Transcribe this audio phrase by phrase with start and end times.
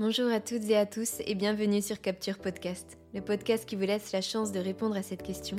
[0.00, 3.82] Bonjour à toutes et à tous et bienvenue sur Capture Podcast, le podcast qui vous
[3.82, 5.56] laisse la chance de répondre à cette question.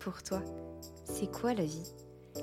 [0.00, 0.42] Pour toi,
[1.04, 1.92] c'est quoi la vie?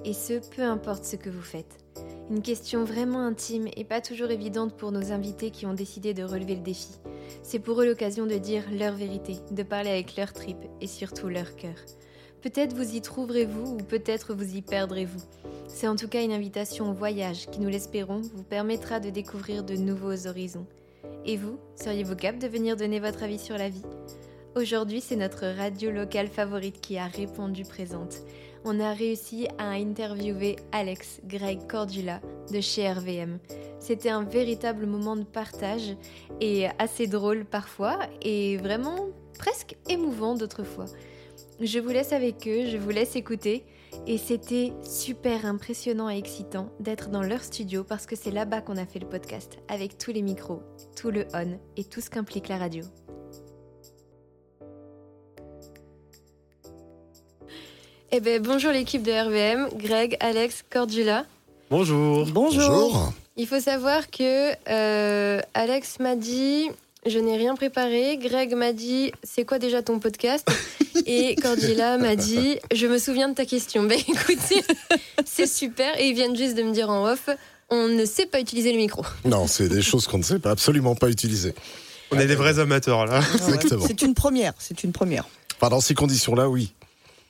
[0.05, 1.83] Et ce, peu importe ce que vous faites.
[2.29, 6.23] Une question vraiment intime et pas toujours évidente pour nos invités qui ont décidé de
[6.23, 6.95] relever le défi.
[7.41, 11.27] C'est pour eux l'occasion de dire leur vérité, de parler avec leur tripes et surtout
[11.27, 11.75] leur cœur.
[12.41, 15.23] Peut-être vous y trouverez-vous ou peut-être vous y perdrez-vous.
[15.67, 19.65] C'est en tout cas une invitation au voyage qui, nous l'espérons, vous permettra de découvrir
[19.65, 20.67] de nouveaux horizons.
[21.25, 23.83] Et vous, seriez-vous capable de venir donner votre avis sur la vie?
[24.57, 28.17] Aujourd'hui, c'est notre radio locale favorite qui a répondu présente.
[28.65, 32.19] On a réussi à interviewer Alex Greg Cordula
[32.51, 33.39] de chez RVM.
[33.79, 35.95] C'était un véritable moment de partage
[36.41, 39.07] et assez drôle parfois et vraiment
[39.39, 40.85] presque émouvant d'autres fois.
[41.61, 43.63] Je vous laisse avec eux, je vous laisse écouter.
[44.07, 48.77] Et c'était super impressionnant et excitant d'être dans leur studio parce que c'est là-bas qu'on
[48.77, 50.61] a fait le podcast, avec tous les micros,
[50.95, 52.83] tout le on et tout ce qu'implique la radio.
[58.11, 61.25] Eh ben, bonjour l'équipe de RVM, Greg, Alex, Cordula.
[61.71, 62.27] Bonjour.
[62.27, 63.11] Bonjour.
[63.37, 66.69] Il faut savoir que euh, Alex m'a dit
[67.05, 68.17] je n'ai rien préparé.
[68.17, 70.47] Greg m'a dit c'est quoi déjà ton podcast?
[71.05, 73.83] Et Cordula m'a dit je me souviens de ta question.
[73.83, 74.63] Ben écoutez,
[75.25, 75.99] c'est super.
[75.99, 77.29] Et ils viennent juste de me dire en off
[77.69, 79.03] on ne sait pas utiliser le micro.
[79.25, 81.55] Non, c'est des choses qu'on ne sait pas absolument pas utiliser.
[82.11, 83.21] On est des vrais amateurs là.
[83.33, 83.85] Exactement.
[83.87, 85.25] C'est une première, c'est une première.
[85.55, 86.73] Enfin, dans ces conditions-là, oui.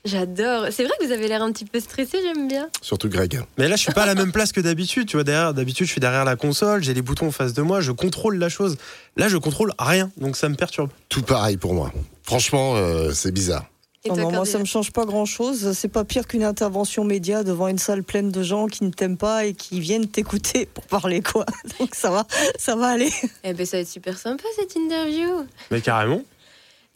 [0.06, 0.68] J'adore.
[0.72, 2.68] C'est vrai que vous avez l'air un petit peu stressé, j'aime bien.
[2.82, 3.42] Surtout Greg.
[3.58, 5.08] Mais là, je suis pas à la même place que d'habitude.
[5.08, 7.62] Tu vois, derrière, d'habitude, je suis derrière la console, j'ai les boutons en face de
[7.62, 8.78] moi, je contrôle la chose.
[9.16, 10.90] Là, je contrôle rien, donc ça me perturbe.
[11.08, 11.94] Tout pareil pour moi.
[12.24, 13.66] Franchement, euh, c'est bizarre.
[14.06, 15.72] Non, non, moi, ça me change pas grand chose.
[15.72, 19.18] C'est pas pire qu'une intervention média devant une salle pleine de gens qui ne t'aiment
[19.18, 21.46] pas et qui viennent t'écouter pour parler, quoi.
[21.80, 22.28] Donc ça va,
[22.60, 23.12] ça va aller.
[23.46, 25.46] Eh ben, ça va être super sympa cette interview.
[25.72, 26.22] Mais carrément,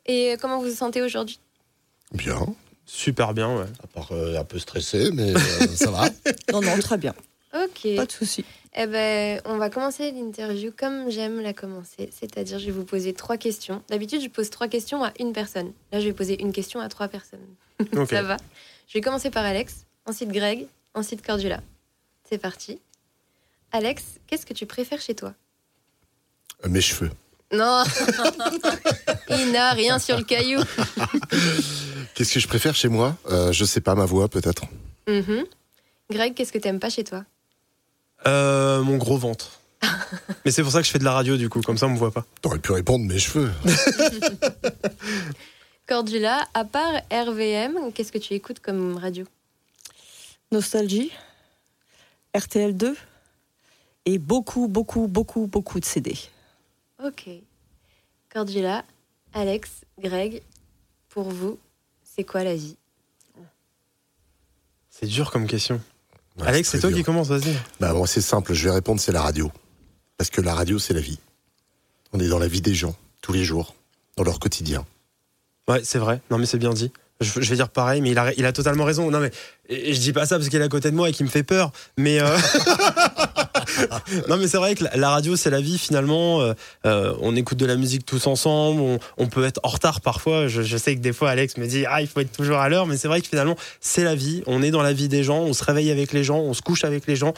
[0.05, 1.39] Et comment vous vous sentez aujourd'hui?
[2.11, 2.45] Bien.
[2.87, 3.65] Super bien, ouais.
[3.83, 5.39] À part euh, un peu stressé, mais euh,
[5.75, 6.09] ça va.
[6.51, 7.13] Non, non, très bien.
[7.53, 7.95] Ok.
[7.95, 8.43] Pas de souci.
[8.75, 13.13] Eh ben, on va commencer l'interview comme j'aime la commencer, c'est-à-dire je vais vous poser
[13.13, 13.81] trois questions.
[13.89, 15.71] D'habitude, je pose trois questions à une personne.
[15.91, 17.39] Là, je vais poser une question à trois personnes.
[17.95, 18.09] Ok.
[18.09, 18.37] Ça va
[18.87, 21.61] Je vais commencer par Alex, ensuite Greg, ensuite Cordula.
[22.29, 22.79] C'est parti.
[23.71, 25.33] Alex, qu'est-ce que tu préfères chez toi?
[26.65, 27.11] Euh, Mes cheveux.
[27.53, 27.83] Non
[29.29, 30.59] Il n'a rien sur le caillou.
[32.15, 33.15] Qu'est-ce que je préfère chez moi?
[33.29, 34.63] Euh, Je sais pas, ma voix peut-être.
[35.07, 35.45] Mhm.
[36.09, 37.23] Greg, qu'est-ce que t'aimes pas chez toi?
[38.25, 39.59] Euh, mon gros ventre.
[40.45, 41.89] Mais c'est pour ça que je fais de la radio, du coup, comme ça, on
[41.91, 42.25] me voit pas.
[42.41, 43.51] T'aurais pu répondre mes cheveux.
[45.87, 49.25] Cordula, à part RVM, qu'est-ce que tu écoutes comme radio?
[50.51, 51.11] Nostalgie,
[52.35, 52.93] RTL2
[54.05, 56.17] et beaucoup, beaucoup, beaucoup, beaucoup de CD.
[57.03, 57.29] Ok.
[58.33, 58.83] Cordula,
[59.37, 59.69] Alex,
[60.01, 60.41] Greg,
[61.09, 61.59] pour vous,
[62.03, 62.75] c'est quoi la vie?
[64.89, 65.79] C'est dur comme question.
[66.39, 67.55] Ouais, Alex, c'est toi qui commence, vas-y.
[67.79, 69.51] Bah, moi, c'est simple, je vais répondre, c'est la radio.
[70.17, 71.19] Parce que la radio, c'est la vie.
[72.13, 73.75] On est dans la vie des gens, tous les jours,
[74.15, 74.87] dans leur quotidien.
[75.67, 76.19] Ouais, c'est vrai.
[76.31, 76.91] Non, mais c'est bien dit.
[77.21, 79.11] Je, je vais dire pareil, mais il a, il a totalement raison.
[79.11, 79.31] Non, mais
[79.69, 81.43] je dis pas ça parce qu'il est à côté de moi et qu'il me fait
[81.43, 81.71] peur.
[81.95, 82.37] Mais euh,
[84.29, 86.41] non, mais c'est vrai que la, radio, c'est la vie finalement.
[86.41, 86.53] Euh,
[86.85, 88.81] euh, on écoute de la musique tous ensemble.
[88.81, 90.47] On, on peut être en retard parfois.
[90.47, 92.69] Je, je sais que des fois, Alex me dit ah, il faut être toujours à
[92.69, 92.87] l'heure.
[92.87, 94.43] Mais c'est vrai que finalement, c'est la vie.
[94.47, 95.39] On est dans la vie des gens.
[95.39, 96.39] On se réveille avec les gens.
[96.39, 97.33] On se couche avec les gens.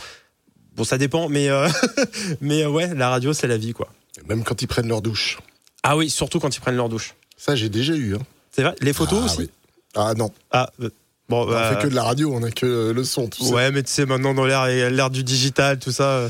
[0.80, 1.68] Bon, ça dépend, mais euh,
[2.42, 3.90] mais euh, ouais, la radio, c'est la vie, quoi.
[4.28, 5.38] Même quand ils prennent leur douche.
[5.84, 7.16] Ah oui, surtout quand ils prennent leur douche.
[7.36, 8.16] Ça, j'ai déjà eu.
[8.16, 8.22] Hein.
[8.52, 8.76] C'est vrai?
[8.80, 9.38] Les photos ah, aussi?
[9.40, 9.50] oui.
[9.96, 10.90] Ah non, Ah euh,
[11.30, 11.44] bon.
[11.44, 13.54] on bah, fait que de la radio, on a que le son, tout ça.
[13.54, 16.30] Ouais, mais tu sais, maintenant, dans l'ère l'ère du digital, tout ça,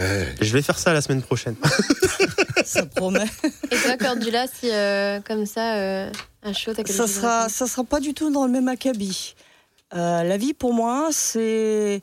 [0.00, 1.56] euh, je vais faire ça la semaine prochaine.
[2.64, 3.26] Ça promet.
[3.70, 6.10] Et toi, Cordula, si euh, comme ça, euh,
[6.42, 8.50] un show, t'as quelque ça chose à sera, ça sera pas du tout dans le
[8.50, 9.34] même acabit.
[9.94, 12.00] Euh, la vie, pour moi, c'est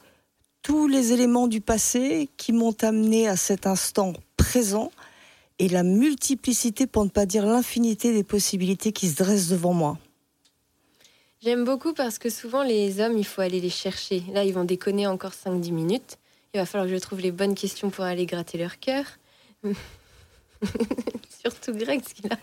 [0.61, 4.91] tous les éléments du passé qui m'ont amené à cet instant présent
[5.57, 9.97] et la multiplicité, pour ne pas dire l'infinité des possibilités qui se dressent devant moi.
[11.43, 14.23] J'aime beaucoup parce que souvent, les hommes, il faut aller les chercher.
[14.33, 16.17] Là, ils vont déconner encore 5-10 minutes.
[16.53, 19.05] Il va falloir que je trouve les bonnes questions pour aller gratter leur cœur.
[21.43, 22.35] Surtout Greg, parce qu'il a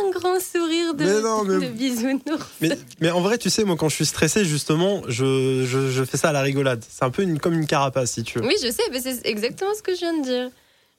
[0.00, 2.46] un grand sourire de, Mais non, mais- de bisounours.
[2.62, 2.70] Mais,
[3.00, 6.16] mais en vrai, tu sais, moi, quand je suis stressé, justement, je, je, je fais
[6.16, 6.82] ça à la rigolade.
[6.88, 8.46] C'est un peu une, comme une carapace, si tu veux.
[8.46, 10.50] Oui, je sais, mais c'est exactement ce que je viens de dire.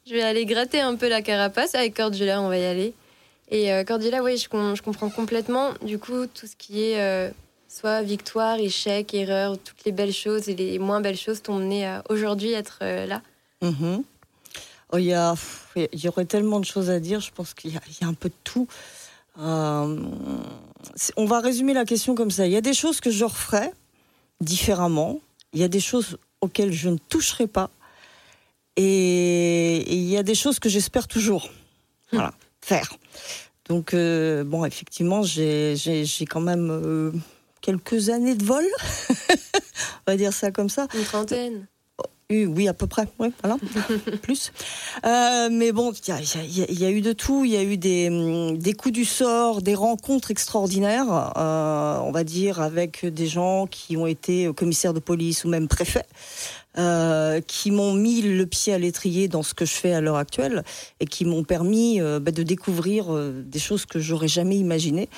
[0.06, 2.94] Je vais aller gratter un peu la carapace avec Cordula, on va y aller.
[3.50, 5.72] Et euh, Cordula, oui, je, com- je comprends complètement.
[5.82, 7.30] Du coup, tout ce qui est euh,
[7.68, 11.86] soit victoire, échec, erreur, toutes les belles choses et les moins belles choses t'ont mené
[11.86, 13.22] à aujourd'hui être euh, là.
[13.62, 14.04] Mhm.
[14.94, 15.36] Oh, il y, a,
[15.76, 18.14] il y aurait tellement de choses à dire, je pense qu'il y, y, a un
[18.14, 18.68] peu de tout.
[19.40, 20.00] Euh,
[21.18, 22.46] on va résumer la question comme ça.
[22.46, 23.74] Il y a des choses que je referais
[24.40, 25.20] différemment,
[25.54, 27.70] il y a des choses auxquelles je ne toucherai pas,
[28.78, 31.50] et, il y a des choses que j'espère toujours
[32.12, 32.90] voilà, faire.
[33.68, 35.76] Donc, euh, bon, effectivement, j'ai
[36.30, 37.12] quand même euh,
[37.68, 38.64] quelques années de vol,
[40.08, 40.88] on va dire ça comme ça.
[40.96, 41.68] Une trentaine.
[42.30, 43.58] Oui, à peu près, oui, voilà,
[44.22, 44.52] plus.
[45.06, 47.46] Euh, mais bon, il y, a, eu de tout.
[47.46, 48.10] Il y a eu des,
[48.58, 53.96] des, coups du sort, des rencontres extraordinaires, euh, on va dire, avec des gens qui
[53.96, 56.06] ont été commissaires de police ou même préfets.
[56.78, 60.18] Euh, qui m'ont mis le pied à l'étrier dans ce que je fais à l'heure
[60.18, 60.64] actuelle
[61.00, 65.10] et qui m'ont permis euh, bah, de découvrir euh, des choses que j'aurais jamais imaginées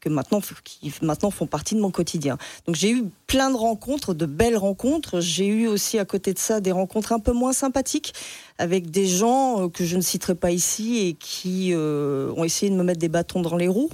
[0.00, 2.38] que maintenant, qui maintenant font partie de mon quotidien.
[2.66, 5.20] Donc j'ai eu plein de rencontres, de belles rencontres.
[5.20, 8.14] J'ai eu aussi à côté de ça des rencontres un peu moins sympathiques
[8.58, 12.70] avec des gens euh, que je ne citerai pas ici et qui euh, ont essayé
[12.70, 13.90] de me mettre des bâtons dans les roues.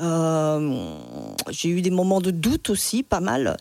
[0.00, 0.94] Euh,
[1.50, 3.56] j'ai eu des moments de doute aussi, pas mal.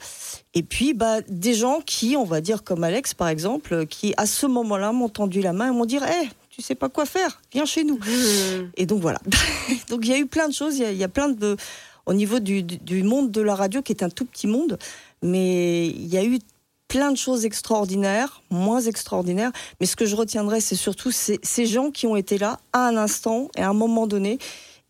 [0.53, 4.25] Et puis, bah, des gens qui, on va dire comme Alex par exemple, qui à
[4.25, 7.39] ce moment-là m'ont tendu la main et m'ont dit hey, tu sais pas quoi faire,
[7.53, 7.97] viens chez nous.
[7.97, 8.71] Mmh.
[8.77, 9.19] Et donc voilà.
[9.89, 11.55] donc il y a eu plein de choses, il y, a plein de
[12.07, 12.63] au niveau du,
[13.03, 14.79] monde de la radio qui est un tout petit monde,
[15.21, 16.39] mais il y a eu
[16.87, 19.51] plein de choses extraordinaires, moins extraordinaires.
[19.79, 22.97] Mais ce que je retiendrai, c'est surtout ces, gens qui ont été là à un
[22.97, 24.39] instant et à un moment donné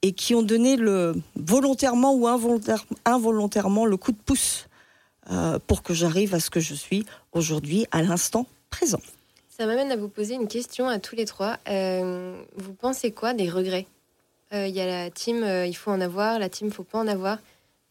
[0.04, 2.30] et qui ont donné le volontairement ou
[3.04, 4.70] involontairement le coup de pouce
[5.32, 9.02] euh, pour que j'arrive à ce que je suis aujourd'hui à l'instant présent.
[9.58, 11.58] Ça m'amène à vous poser une question à tous les trois.
[11.68, 13.88] Euh, vous pensez quoi des regrets?
[14.54, 16.84] Euh, Il y a la team, euh, il faut en avoir, la team, il faut
[16.84, 17.40] pas en avoir.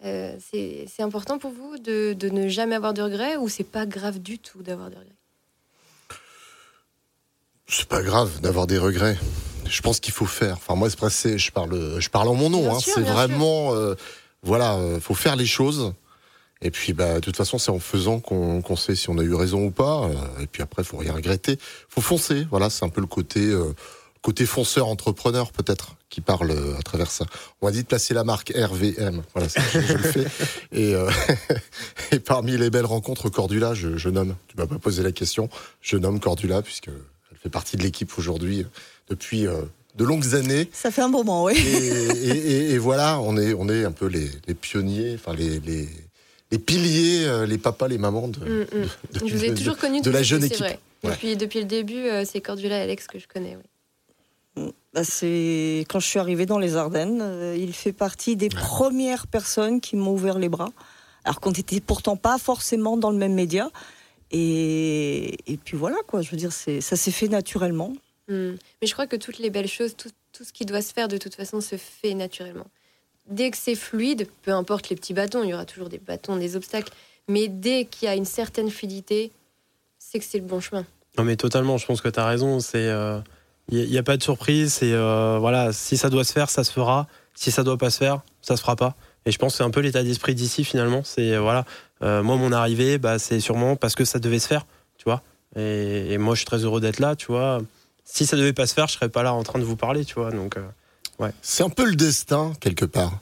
[0.01, 4.21] c'est important pour vous de, de, ne jamais avoir de regrets ou c'est pas grave
[4.21, 5.11] du tout d'avoir des regrets?
[7.67, 9.19] C'est pas grave d'avoir des regrets.
[9.69, 10.55] Je pense qu'il faut faire.
[10.59, 12.73] Enfin, moi, c'est je parle, je parle en mon nom.
[12.73, 12.79] Hein.
[12.79, 13.73] C'est vraiment,
[14.45, 15.95] voilà, faut faire les choses.
[16.63, 19.35] Et puis, bah, de toute façon, c'est en faisant qu'on sait si on a eu
[19.35, 20.05] raison ou pas.
[20.05, 21.59] Euh, et puis après, faut rien regretter.
[21.89, 22.47] Faut foncer.
[22.51, 23.75] Voilà, c'est un peu le côté euh,
[24.23, 27.27] côté fonceur entrepreneur peut-être qui parle euh, à travers ça.
[27.61, 29.23] On m'a dit de placer la marque RVM.
[29.35, 30.27] Voilà, je, je, le fais.
[30.73, 30.95] Et,
[32.13, 34.35] et, parmi les belles rencontres Cordula, je, je nomme.
[34.49, 35.51] Tu m'as pas posé la question.
[35.83, 38.65] Je nomme Cordula puisque elle fait partie de l'équipe aujourd'hui
[39.11, 39.47] depuis
[39.97, 40.71] de longues années.
[40.73, 41.55] Ça fait un moment, oui.
[41.55, 45.61] Et, et, et, voilà, on est, on est un peu les, les pionniers, enfin les,
[45.61, 45.89] les,
[46.51, 48.89] les piliers, euh, les papas, les mamans de, mm, mm.
[49.15, 50.61] Je vous ai toujours connu de la jeune équipe.
[50.61, 50.79] Vrai.
[51.05, 53.57] Depuis, depuis le début, euh, c'est Cordula et Alex que je connais.
[54.57, 54.69] Mm.
[54.95, 59.27] Bah, c'est quand je suis arrivée dans les Ardennes, euh, il fait partie des premières
[59.27, 60.71] personnes qui m'ont ouvert les bras,
[61.25, 63.71] alors qu'on n'était pourtant pas forcément dans le même média.
[64.33, 66.23] Et, et puis voilà, quoi.
[66.23, 67.93] Je veux dire, ça s'est fait naturellement.
[68.29, 71.07] Mais je crois que toutes les belles choses, tout, tout ce qui doit se faire
[71.07, 72.67] de toute façon se fait naturellement
[73.29, 76.37] dès que c'est fluide, peu importe les petits bâtons, il y aura toujours des bâtons,
[76.37, 76.93] des obstacles,
[77.29, 79.33] mais dès qu'il y a une certaine fluidité,
[79.99, 80.85] c'est que c'est le bon chemin.
[81.19, 83.21] Non mais totalement, je pense que tu as raison, c'est il euh,
[83.71, 87.09] n'y a, pas de surprise, euh, voilà, si ça doit se faire, ça se fera,
[87.35, 88.95] si ça doit pas se faire, ça se fera pas.
[89.25, 91.65] Et je pense que c'est un peu l'état d'esprit d'ici finalement, c'est euh, voilà,
[92.01, 94.67] moi mon arrivée, bah, c'est sûrement parce que ça devait se faire,
[94.99, 95.23] tu vois.
[95.57, 97.61] Et, et moi je suis très heureux d'être là, tu vois.
[98.05, 100.05] Si ça devait pas se faire, je serais pas là en train de vous parler,
[100.05, 100.31] tu vois.
[100.31, 100.57] Donc
[101.43, 103.21] c'est un peu le destin, quelque part.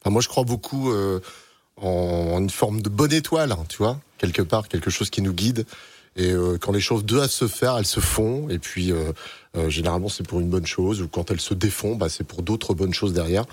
[0.00, 1.20] Enfin, moi, je crois beaucoup euh,
[1.76, 5.32] en une forme de bonne étoile, hein, tu vois, quelque part, quelque chose qui nous
[5.32, 5.66] guide.
[6.16, 8.48] Et euh, quand les choses doivent se faire, elles se font.
[8.48, 9.12] Et puis, euh,
[9.68, 11.02] généralement, c'est pour une bonne chose.
[11.02, 13.44] Ou quand elles se défont, bah, c'est pour d'autres bonnes choses derrière.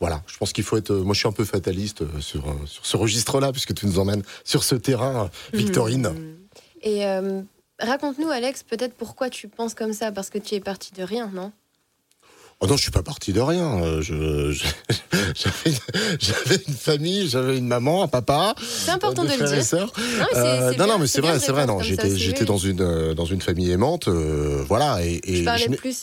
[0.00, 0.92] Voilà, je pense qu'il faut être.
[0.92, 4.64] Moi, je suis un peu fataliste sur, sur ce registre-là, puisque tu nous emmènes sur
[4.64, 6.08] ce terrain, Victorine.
[6.08, 6.34] Mmh.
[6.82, 7.04] Et
[7.78, 11.30] raconte-nous, Alex, peut-être pourquoi tu penses comme ça, parce que tu es parti de rien,
[11.32, 11.52] non?
[12.60, 13.82] Oh non, je suis pas parti de rien.
[13.82, 14.00] Euh,
[16.18, 18.54] j'avais une famille, j'avais une maman, un papa.
[18.62, 19.76] C'est important de le dire.
[19.76, 19.88] Non,
[20.36, 21.66] euh, non, mais c'est vrai, c'est vrai.
[21.66, 25.44] Non, j'étais, j'étais dans une euh, dans une famille aimante, voilà, et,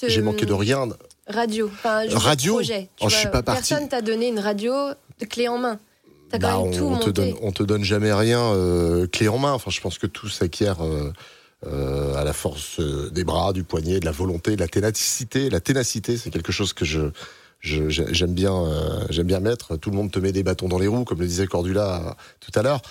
[0.08, 0.88] j'ai manqué de rien.
[1.28, 2.56] Radio, enfin, radio?
[2.56, 3.70] Projet, oh, je suis pas parti.
[3.70, 4.74] Personne t'a donné une radio
[5.20, 5.80] de clé en main.
[6.34, 8.54] As bah, quand même tout on te donne, on te donne jamais rien
[9.12, 9.54] clé en main.
[9.54, 10.78] Enfin, je pense que tout s'acquiert.
[11.68, 15.48] Euh, à la force euh, des bras, du poignet, de la volonté, de la ténacité.
[15.52, 17.12] La ténacité, c'est quelque chose que je
[17.60, 19.78] j'aime bien euh, j'aime bien mettre.
[19.78, 22.52] Tout le monde te met des bâtons dans les roues, comme le disait Cordula tout
[22.56, 22.82] à l'heure.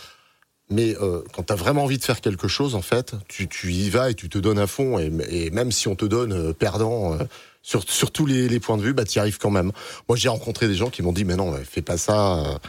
[0.70, 0.94] Mais
[1.32, 4.10] quand tu as vraiment envie de faire quelque chose, en fait, tu, tu y vas
[4.10, 5.00] et tu te donnes à fond.
[5.00, 7.18] Et, et même si on te donne perdant
[7.62, 9.72] sur, sur tous les, les, points de vue, bah, tu y arrives quand même.
[10.08, 12.60] Moi, j'ai rencontré des gens qui m'ont dit, mais non, fais pas ça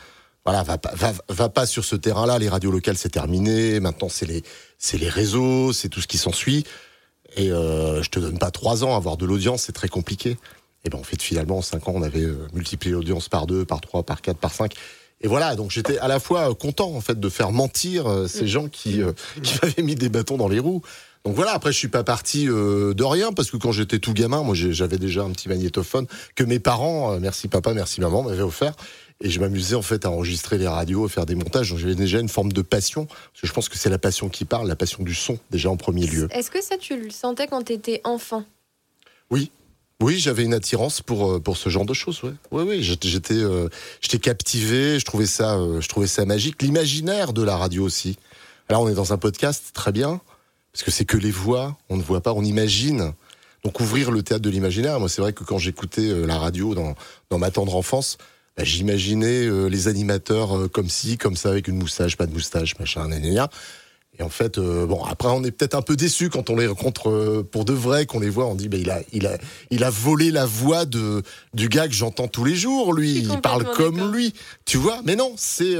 [0.46, 2.40] voilà, va, va, va pas sur ce terrain-là.
[2.40, 3.80] Les radios locales, c'est terminé.
[3.80, 4.44] Maintenant, c'est les,
[4.78, 6.66] c'est les réseaux, c'est tout ce qui s'ensuit.
[7.38, 10.38] Et je te donne pas trois ans, avoir de l'audience, c'est très compliqué.
[10.84, 13.80] Et ben en fait, finalement, en cinq ans, on avait multiplié l'audience par deux, par
[13.82, 14.74] trois, par quatre, par cinq.
[15.22, 18.48] Et voilà, donc j'étais à la fois content en fait de faire mentir ces mm.
[18.48, 19.02] gens qui,
[19.44, 20.82] qui m'avaient mis des bâtons dans les roues.
[21.24, 24.14] Donc voilà, après je suis pas parti euh, de rien parce que quand j'étais tout
[24.14, 28.24] gamin, moi j'avais déjà un petit magnétophone que mes parents, euh, merci papa, merci maman,
[28.24, 28.74] m'avaient offert.
[29.24, 31.70] Et je m'amusais en fait à enregistrer les radios, à faire des montages.
[31.70, 33.06] Donc j'avais déjà une forme de passion.
[33.06, 35.70] Parce que je pense que c'est la passion qui parle, la passion du son déjà
[35.70, 36.28] en premier lieu.
[36.32, 38.44] Est-ce que ça tu le sentais quand tu étais enfant?
[39.30, 39.52] Oui.
[40.02, 42.24] Oui, j'avais une attirance pour euh, pour ce genre de choses.
[42.24, 43.44] Ouais, oui, oui, j'étais
[44.02, 44.98] j'étais captivé.
[44.98, 46.60] Je trouvais ça je trouvais ça magique.
[46.64, 48.18] L'imaginaire de la radio aussi.
[48.70, 50.20] Alors on est dans un podcast, très bien
[50.74, 53.14] parce que c'est que les voix, on ne voit pas, on imagine.
[53.64, 56.74] Donc ouvrir le théâtre de l'imaginaire, moi c'est vrai que quand j'écoutais euh, la radio
[56.74, 56.96] dans,
[57.30, 58.18] dans ma tendre enfance,
[58.58, 62.34] bah, j'imaginais euh, les animateurs euh, comme ci, comme ça, avec une moustache, pas de
[62.34, 63.50] moustache, machin, nanana.
[64.20, 67.44] Et en fait, bon, après, on est peut-être un peu déçu quand on les rencontre
[67.50, 69.38] pour de vrai, qu'on les voit, on dit, bah, il a, il a,
[69.70, 71.24] il a volé la voix de
[71.54, 72.94] du gars que j'entends tous les jours.
[72.94, 74.34] Lui, il parle comme lui,
[74.66, 75.00] tu vois?
[75.06, 75.76] Mais non, c'est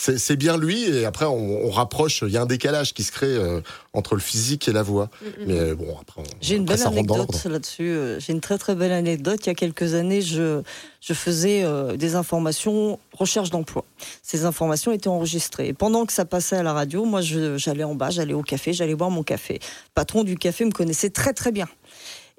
[0.00, 0.84] c'est bien lui.
[0.84, 2.22] Et après, on, rapproche.
[2.26, 3.60] Il y a un décalage qui se crée euh,
[3.92, 5.10] entre le physique et la voix.
[5.20, 5.74] Mm, mm, Mais mm.
[5.74, 7.90] bon, après, j'ai une belle anecdote là-dessus.
[7.90, 9.40] Euh, j'ai une très très belle anecdote.
[9.44, 10.62] Il y a quelques années, je
[11.00, 13.84] je faisais euh, des informations recherche d'emploi.
[14.22, 15.68] Ces informations étaient enregistrées.
[15.68, 18.72] Et pendant que ça passait à la radio, moi, j'allais en bas, j'allais au café,
[18.72, 19.54] j'allais boire mon café.
[19.54, 21.68] Le patron du café me connaissait très très bien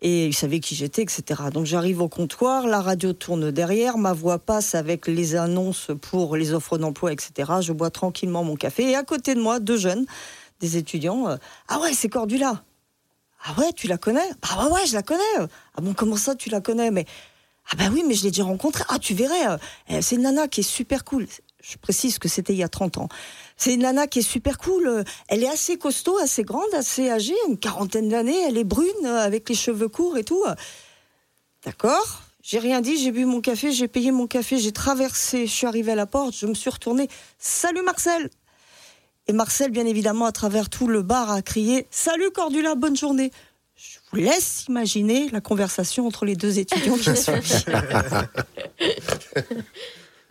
[0.01, 1.23] et il savait qui j'étais, etc.
[1.53, 6.37] Donc j'arrive au comptoir, la radio tourne derrière, ma voix passe avec les annonces pour
[6.37, 7.51] les offres d'emploi, etc.
[7.61, 10.05] Je bois tranquillement mon café et à côté de moi, deux jeunes,
[10.59, 11.29] des étudiants.
[11.29, 11.37] Euh,
[11.67, 12.63] ah ouais, c'est Cordula.
[13.43, 14.29] Ah ouais, tu la connais?
[14.41, 15.21] Ah ouais, ouais, je la connais.
[15.37, 16.91] Ah bon, comment ça, tu la connais?
[16.91, 17.05] Mais
[17.71, 18.83] ah bah oui, mais je l'ai déjà rencontrée.
[18.89, 21.27] Ah, tu verrais, euh, c'est une nana qui est super cool.
[21.61, 23.09] Je précise que c'était il y a 30 ans.
[23.59, 25.03] C'est une nana qui est super cool.
[25.27, 28.39] Elle est assez costaud, assez grande, assez âgée, une quarantaine d'années.
[28.47, 30.43] Elle est brune, avec les cheveux courts et tout.
[31.65, 35.51] D'accord j'ai rien dit, j'ai bu mon café, j'ai payé mon café, j'ai traversé, je
[35.51, 37.07] suis arrivé à la porte, je me suis retournée.
[37.37, 38.29] Salut Marcel
[39.27, 43.31] Et Marcel, bien évidemment, à travers tout le bar, a crié Salut Cordula, bonne journée
[43.75, 47.33] Je vous laisse imaginer la conversation entre les deux étudiants qui sont.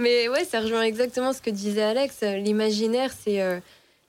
[0.01, 2.21] Mais ouais, ça rejoint exactement ce que disait Alex.
[2.23, 3.59] L'imaginaire, c'est euh,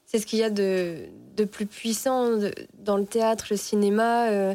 [0.06, 2.38] ce qu'il y a de, de plus puissant
[2.76, 4.30] dans le théâtre, le cinéma.
[4.30, 4.54] Euh,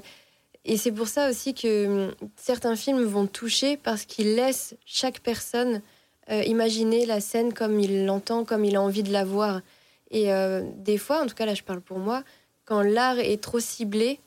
[0.65, 5.21] et c'est pour ça aussi que hum, certains films vont toucher parce qu'ils laissent chaque
[5.21, 5.83] personne
[6.31, 9.61] euh, imaginer la scène comme il l'entend, comme il a envie de la voir.
[10.13, 10.29] Et
[10.77, 12.23] des fois, en tout cas là je parle pour moi,
[12.67, 14.21] quand l'art est trop ciblé,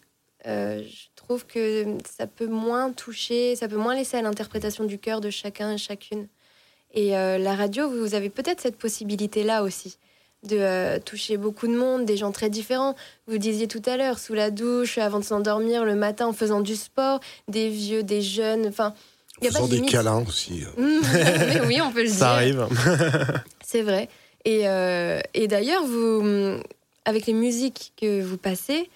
[0.44, 5.22] je trouve que ça peut moins toucher, ça peut moins laisser à l'interprétation du cœur
[5.22, 6.28] de chacun et chacune.
[6.94, 9.98] Et euh, la radio, vous avez peut-être cette possibilité-là aussi
[10.44, 12.96] de euh, toucher beaucoup de monde, des gens très différents.
[13.28, 16.62] Vous disiez tout à l'heure, sous la douche, avant de s'endormir, le matin en faisant
[16.62, 18.94] du sport, des vieux, des jeunes, enfin...
[19.40, 20.64] Il y a pas de des câlins aussi.
[20.78, 21.00] Mmh,
[21.68, 22.16] oui, on peut le dire.
[22.16, 22.68] Ça arrive.
[23.64, 24.10] C'est vrai.
[24.46, 26.60] Et, euh, et d'ailleurs, vous,
[27.06, 28.90] avec les musiques que vous passez,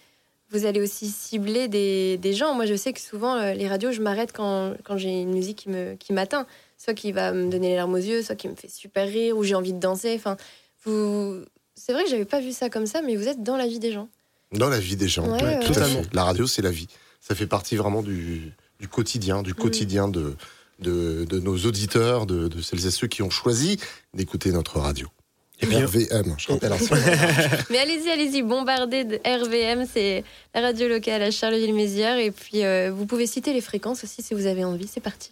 [0.49, 2.55] vous allez aussi cibler des, des gens.
[2.55, 5.67] Moi, je sais que souvent, les radios, je m'arrête quand, quand j'ai une musique
[5.99, 6.43] qui m'atteint.
[6.43, 6.51] Qui
[6.83, 9.37] soit qui va me donner les larmes aux yeux, soit qui me fait super rire,
[9.37, 10.13] ou j'ai envie de danser.
[10.15, 10.35] Enfin,
[10.83, 11.41] vous...
[11.75, 13.79] C'est vrai que j'avais pas vu ça comme ça, mais vous êtes dans la vie
[13.79, 14.09] des gens.
[14.51, 15.25] Dans la vie des gens,
[15.65, 16.01] totalement.
[16.11, 16.87] La radio, c'est la vie.
[17.19, 19.55] Ça fait partie vraiment du, du quotidien, du mm.
[19.55, 20.35] quotidien de,
[20.79, 23.79] de, de, nos auditeurs, de, de, celles et ceux qui ont choisi
[24.13, 25.07] d'écouter notre radio.
[25.61, 26.73] Et RVM, je rappelle.
[27.69, 30.23] Mais allez-y, allez-y, bombardez de RVM, c'est
[30.55, 32.17] la radio locale à Charleville-Mézières.
[32.17, 34.87] Et puis, euh, vous pouvez citer les fréquences aussi si vous avez envie.
[34.87, 35.31] C'est parti.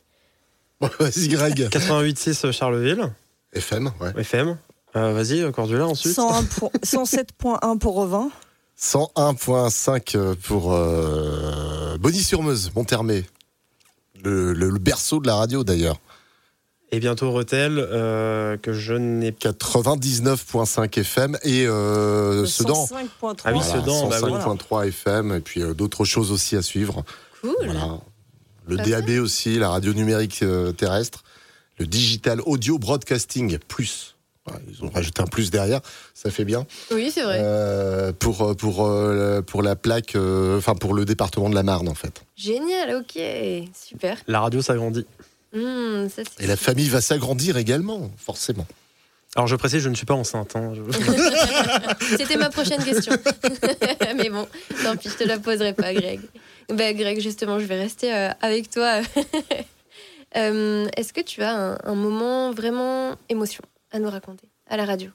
[1.00, 1.70] Vas-y, Greg.
[1.70, 3.10] 88.6 euh, Charleville.
[3.54, 4.22] FM, ouais.
[4.22, 4.58] FM.
[4.96, 6.18] Euh, vas-y, euh, Cordula ensuite.
[6.18, 8.30] 107.1 pour Revin.
[8.80, 13.26] 101.5 pour euh, Bonny-sur-Meuse, Monthermé.
[14.24, 15.98] Le, le, berceau de la radio d'ailleurs.
[16.92, 22.86] Et bientôt Retel, que je n'ai 99.5 FM et euh, Sedan.
[22.86, 27.04] 105.3 ah oui, Sedan, 105.3 bah FM et puis d'autres choses aussi à suivre.
[27.42, 27.56] Cool.
[27.64, 28.00] Voilà
[28.70, 31.24] le DAB aussi, la radio numérique euh, terrestre,
[31.78, 34.16] le digital audio broadcasting plus.
[34.68, 35.80] Ils ont rajouté un plus derrière,
[36.16, 36.66] ça fait bien.
[36.92, 37.38] Oui, c'est vrai.
[37.40, 38.90] Euh, pour euh, pour
[39.46, 42.24] pour la plaque, enfin pour le département de la Marne en fait.
[42.36, 43.22] Génial, ok,
[43.76, 44.18] super.
[44.28, 45.06] La radio s'agrandit.
[45.54, 46.08] Mmh,
[46.40, 48.68] Et la famille va s'agrandir également, forcément.
[49.36, 50.56] Alors je précise, je ne suis pas enceinte.
[50.56, 50.74] Hein,
[52.18, 53.14] C'était ma prochaine question.
[54.16, 54.48] Mais bon,
[54.84, 56.20] tant pis, je te la poserai pas, Greg.
[56.70, 59.02] Ben, Greg, justement, je vais rester euh, avec toi.
[60.38, 65.10] Euh, est-ce que tu as un, moment vraiment émotion à nous raconter à la radio?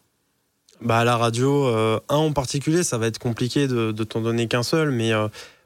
[0.81, 4.21] Bah à la radio, euh, un en particulier, ça va être compliqué de, de t'en
[4.21, 5.13] donner qu'un seul, mais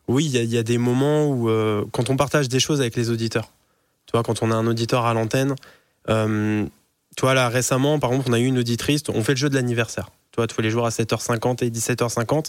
[0.07, 1.49] oui, il y, a des moments où,
[1.93, 3.49] quand on partage des choses avec les auditeurs,
[4.05, 5.55] tu vois, quand on a un auditeur à l'antenne,
[7.19, 9.49] tu vois, là, récemment, par exemple, on a eu une auditrice, on fait le jeu
[9.49, 12.47] de l'anniversaire, tu vois, tous les jours à 7h50 et 17h50.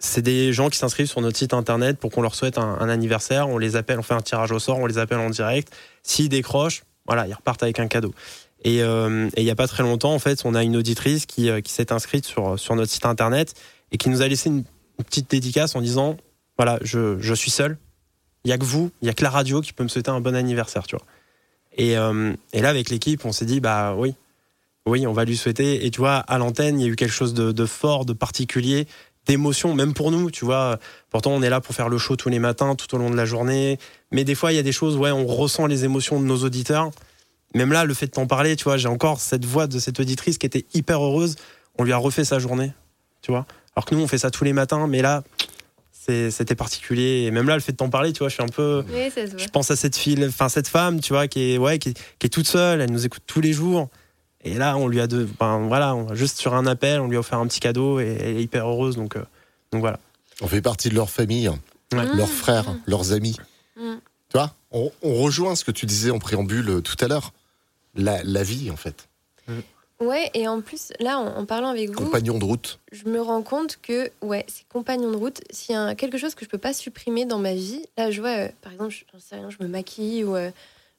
[0.00, 3.50] C'est des gens qui s'inscrivent sur notre site internet pour qu'on leur souhaite un, anniversaire.
[3.50, 5.70] On les appelle, on fait un tirage au sort, on les appelle en direct.
[6.02, 8.14] S'ils décrochent, voilà, ils repartent avec un cadeau.
[8.64, 11.50] Et euh, il n'y a pas très longtemps, en fait, on a une auditrice qui,
[11.50, 13.52] euh, s'est inscrite sur, notre site internet
[13.92, 14.64] et qui nous a laissé une,
[15.04, 16.16] petite dédicace en disant
[16.56, 17.76] voilà, je, je suis seul.
[18.44, 20.10] Il y a que vous, il y a que la radio qui peut me souhaiter
[20.10, 21.04] un bon anniversaire, tu vois.
[21.78, 24.14] Et, euh, et là, avec l'équipe, on s'est dit, bah oui,
[24.86, 25.86] oui, on va lui souhaiter.
[25.86, 28.86] Et tu vois, à l'antenne, il y a eu quelque chose de, fort, de particulier,
[29.26, 30.78] d'émotion, même pour nous, tu vois.
[31.10, 33.16] Pourtant, on est là pour faire le show tous les matins, tout au long de
[33.16, 33.78] la journée.
[34.10, 36.38] Mais des fois, il y a des choses, ouais, on ressent les émotions de nos
[36.38, 36.90] auditeurs.
[37.54, 40.00] Même là, le fait de t'en parler, tu vois, j'ai encore cette voix de cette
[40.00, 41.36] auditrice qui était hyper heureuse.
[41.78, 42.72] On lui a refait sa journée,
[43.22, 43.46] tu vois.
[43.76, 45.22] Alors que nous, on fait ça tous les matins, mais là,
[46.30, 47.24] c'était particulier.
[47.26, 48.84] Et même là, le fait de t'en parler, tu vois, je suis un peu.
[48.88, 52.32] je pense à cette fille, enfin cette femme, tu vois, qui est, ouais, qui, est
[52.32, 52.80] toute seule.
[52.80, 53.88] Elle nous écoute tous les jours.
[54.44, 57.20] Et là, on lui a de, ben, voilà, juste sur un appel, on lui a
[57.20, 58.96] offert un petit cadeau et elle est hyper heureuse.
[58.96, 59.24] Donc, euh,
[59.72, 59.98] donc voilà.
[60.40, 61.50] On fait partie de leur famille,
[61.92, 62.26] leurs mmh.
[62.26, 62.80] frères, mmh.
[62.86, 63.36] leurs amis.
[63.76, 63.94] Mmh.
[64.30, 67.32] Tu vois, on, rejoint ce que tu disais en préambule euh, tout à l'heure.
[67.94, 69.07] La, la, vie, en fait.
[70.00, 72.04] Ouais, et en plus, là, en, parlant avec vous.
[72.04, 72.78] Compagnon de route.
[72.92, 75.40] Je me rends compte que, ouais, c'est compagnon de route.
[75.50, 78.20] S'il y a quelque chose que je peux pas supprimer dans ma vie, là, je
[78.20, 80.50] vois, euh, par exemple, je, sais rien, je me maquille ou euh,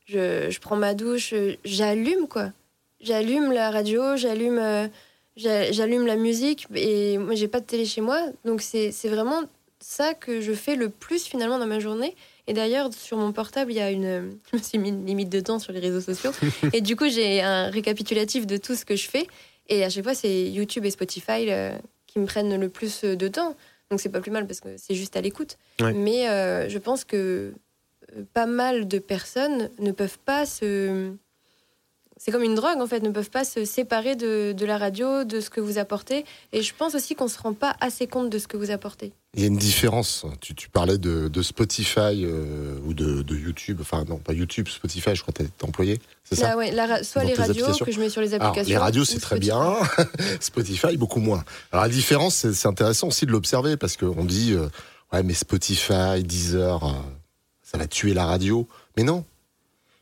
[0.05, 2.51] je, je, prends ma douche, euh, j'allume, quoi.
[2.99, 4.89] J'allume la radio, j'allume
[5.37, 8.19] j'allume la musique et moi, j'ai pas de télé chez moi.
[8.43, 9.43] Donc, c'est vraiment
[9.79, 12.15] ça que je fais le plus finalement dans ma journée.
[12.49, 14.39] Et d'ailleurs, sur mon portable, il y a une.
[14.51, 16.31] Je me suis mis une limite de temps sur les réseaux sociaux.
[16.73, 19.27] et du coup, j'ai un récapitulatif de tout ce que je fais.
[19.67, 21.77] Et à chaque fois, c'est YouTube et Spotify euh,
[22.07, 23.55] qui me prennent le plus de temps.
[23.91, 25.57] Donc, c'est pas plus mal parce que c'est juste à l'écoute.
[25.79, 27.53] Mais euh, je pense que
[28.17, 31.13] euh, pas mal de personnes ne peuvent pas se
[32.17, 35.39] c'est comme une drogue en fait, ne peuvent pas se séparer de, la radio, de
[35.39, 36.25] ce que vous apportez.
[36.51, 38.71] Et je pense aussi qu'on ne se rend pas assez compte de ce que vous
[38.71, 39.13] apportez.
[39.35, 40.25] Il y a une différence.
[40.41, 43.77] Tu, parlais de, Spotify euh, ou de, YouTube.
[43.81, 45.99] Enfin, non, pas YouTube, Spotify, je crois que tu es employé.
[46.23, 48.69] C'est ça ah Soit les radios que je mets sur les applications.
[48.69, 49.77] les radios, c'est très bien.
[50.39, 51.43] Spotify, beaucoup moins.
[51.71, 54.67] Alors, la différence, c'est intéressant aussi de l'observer parce qu'on dit, euh,
[55.13, 56.91] ouais, mais Spotify, Deezer, euh,
[57.61, 58.67] ça va tuer la radio.
[58.97, 59.23] Mais non,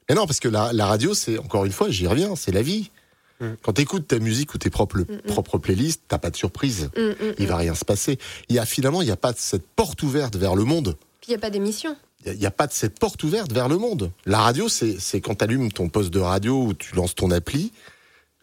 [0.08, 2.92] mais non, parce que la, radio, c'est, encore une fois, j'y reviens, c'est la vie.
[3.40, 3.46] Mm.
[3.62, 5.22] Quand tu écoutes ta musique ou tes propres, mm, mm.
[5.28, 6.90] propres playlists, t'as pas de surprise.
[7.40, 8.18] il va rien se passer.
[8.50, 10.96] Il y a finalement, il n'y a pas cette porte ouverte vers le monde.
[11.22, 11.96] Puis il n'y a pas d'émission.
[12.26, 14.12] Il n'y a, pas de cette porte ouverte vers le monde.
[14.26, 17.72] La radio, c'est quand tu allumes ton poste de radio ou tu lances ton appli,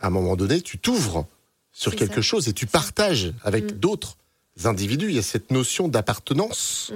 [0.00, 1.26] à un moment donné, tu t'ouvres
[1.70, 4.16] sur quelque chose et tu partages avec d'autres
[4.64, 5.08] individus.
[5.10, 6.92] Il y a cette notion d'appartenance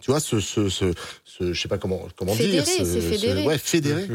[0.00, 0.92] tu vois, ce, ce, ce,
[1.24, 3.44] ce je sais pas comment, comment dire, c'est fédéré.
[3.44, 4.08] ouais, fédéré.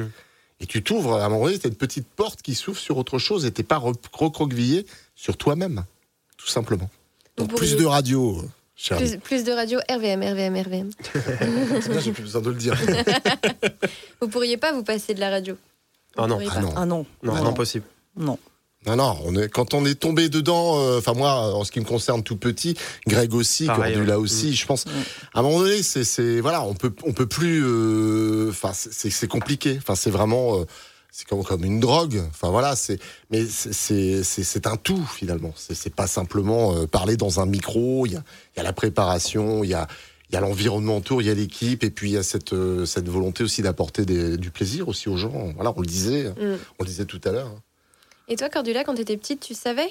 [0.64, 3.20] Et tu t'ouvres, à un moment donné, t'as une petite porte qui s'ouvre sur autre
[3.20, 5.84] chose et t'es pas recroquevillé sur toi-même,
[6.38, 6.90] tout simplement.
[7.36, 8.42] Donc plus de radio.
[8.78, 10.90] Plus, plus, de radio, RVM, RVM, RVM.
[11.82, 12.80] c'est bien, j'ai plus besoin de le dire.
[14.22, 15.58] vous pourriez pas vous passer de la radio?
[16.16, 16.40] Ah non.
[16.50, 16.74] Ah non.
[16.78, 17.06] Ah non.
[17.24, 17.86] Non, non, impossible.
[18.16, 18.40] Non.
[18.86, 21.80] Non, non, on est, quand on est tombé dedans, euh, enfin moi, en ce qui
[21.80, 22.76] me concerne tout petit,
[23.08, 24.54] Greg aussi, Cordula aussi, mm.
[24.54, 24.86] je pense,
[25.34, 29.10] à un moment donné, c'est, c'est voilà, on peut, on peut plus, euh, enfin c'est,
[29.10, 30.66] c'est compliqué, enfin c'est vraiment, euh,
[31.12, 33.00] c'est comme, comme une drogue, enfin voilà, c'est,
[33.32, 33.74] mais c'est,
[34.24, 38.24] c'est, c'est un tout finalement, c'est, pas simplement parler dans un micro, il y a,
[38.58, 39.88] y a la préparation, il y a
[40.30, 42.56] il y a l'environnement autour, il y a l'équipe, et puis il y a cette,
[42.88, 45.52] cette volonté aussi d'apporter du plaisir aussi aux gens.
[45.54, 46.58] Voilà, on le disait, mm.
[46.80, 47.52] on le disait tout à l'heure.
[48.28, 49.90] Et toi, Cordula, quand tu étais petite, tu savais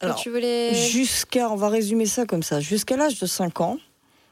[0.00, 0.74] Alors, tu voulais...
[0.74, 3.78] Jusqu'à, on va résumer ça comme ça, jusqu'à l'âge de 5 ans,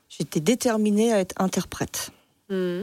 [0.08, 2.10] j'étais déterminée à être interprète.
[2.48, 2.82] Hmm.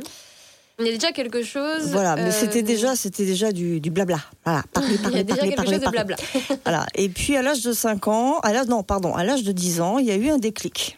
[0.80, 1.92] Il y a déjà quelque chose.
[1.92, 4.20] Voilà, mais c'était euh, déjà, c'était déjà du, blabla.
[4.44, 6.16] Voilà, parler, parler, il y a déjà quelque chose de blabla.
[6.66, 6.86] voilà.
[6.96, 9.82] Et puis à l'âge de 5 ans, à l'âge non, pardon, à l'âge de 10
[9.82, 10.98] ans, il y a eu un déclic.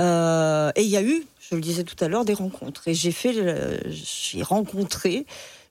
[0.00, 2.86] Euh, et il y a eu, je le disais tout à l'heure, des rencontres.
[2.86, 3.34] Et j'ai fait,
[3.88, 5.26] j'ai rencontré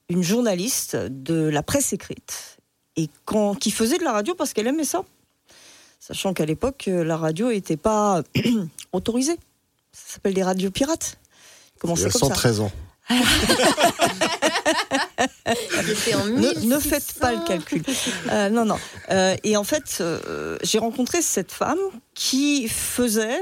[0.10, 2.58] une journaliste de la presse écrite
[2.96, 5.04] et quand, qui faisait de la radio parce qu'elle aimait ça.
[6.00, 8.24] Sachant qu'à l'époque, euh, la radio n'était pas
[8.94, 9.38] autorisée.
[9.92, 11.18] Ça s'appelle des radios pirates.
[11.80, 12.72] Comment c'est comme 113 ans.
[13.10, 13.16] ne,
[16.66, 17.84] ne, faites pas le calcul.
[18.32, 18.78] Euh, non, non.
[19.12, 20.02] Euh, et en fait,
[20.64, 21.78] j'ai rencontré cette femme
[22.16, 23.40] qui faisait,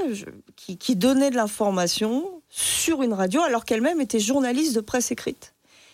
[0.58, 5.53] qui, qui donnait de l'information sur une radio alors qu'elle-même était journaliste de presse écrite.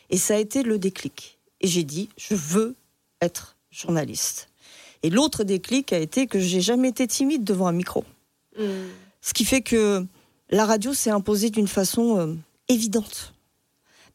[0.09, 1.39] Et ça a été le déclic.
[1.61, 2.75] Et j'ai dit, je veux
[3.21, 4.49] être journaliste.
[5.03, 8.03] Et l'autre déclic a été que j'ai jamais été timide devant un micro.
[8.57, 8.87] Hmm.
[9.21, 10.05] Ce qui fait que
[10.49, 13.33] la radio s'est imposée d'une façon évidente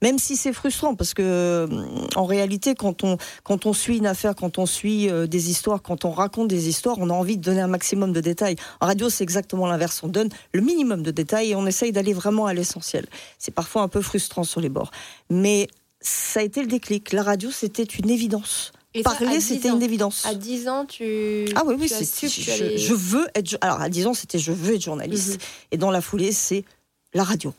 [0.04, 1.66] même si c'est frustrant parce que euh,
[2.14, 5.80] en réalité quand on quand on suit une affaire, quand on suit euh, des histoires,
[5.80, 8.56] quand on raconte des histoires, on a envie de donner un maximum de détails.
[8.80, 12.12] En radio, c'est exactement l'inverse, on donne le minimum de détails et on essaye d'aller
[12.12, 13.06] vraiment à l'essentiel.
[13.38, 14.90] C'est parfois un peu frustrant sur les bords,
[15.30, 15.68] mais
[16.04, 17.12] ça a été le déclic.
[17.12, 18.72] La radio, c'était une évidence.
[18.96, 20.24] Et Parler, c'était une évidence.
[20.24, 21.46] À 10 ans, tu.
[21.56, 22.28] Ah oui, oui, c'est.
[22.28, 23.56] Je, je, veux être.
[23.60, 25.32] Alors, à 10 ans, c'était je veux être journaliste.
[25.32, 25.38] Mhm.
[25.72, 26.64] Et dans la foulée, c'est
[27.12, 27.52] la radio.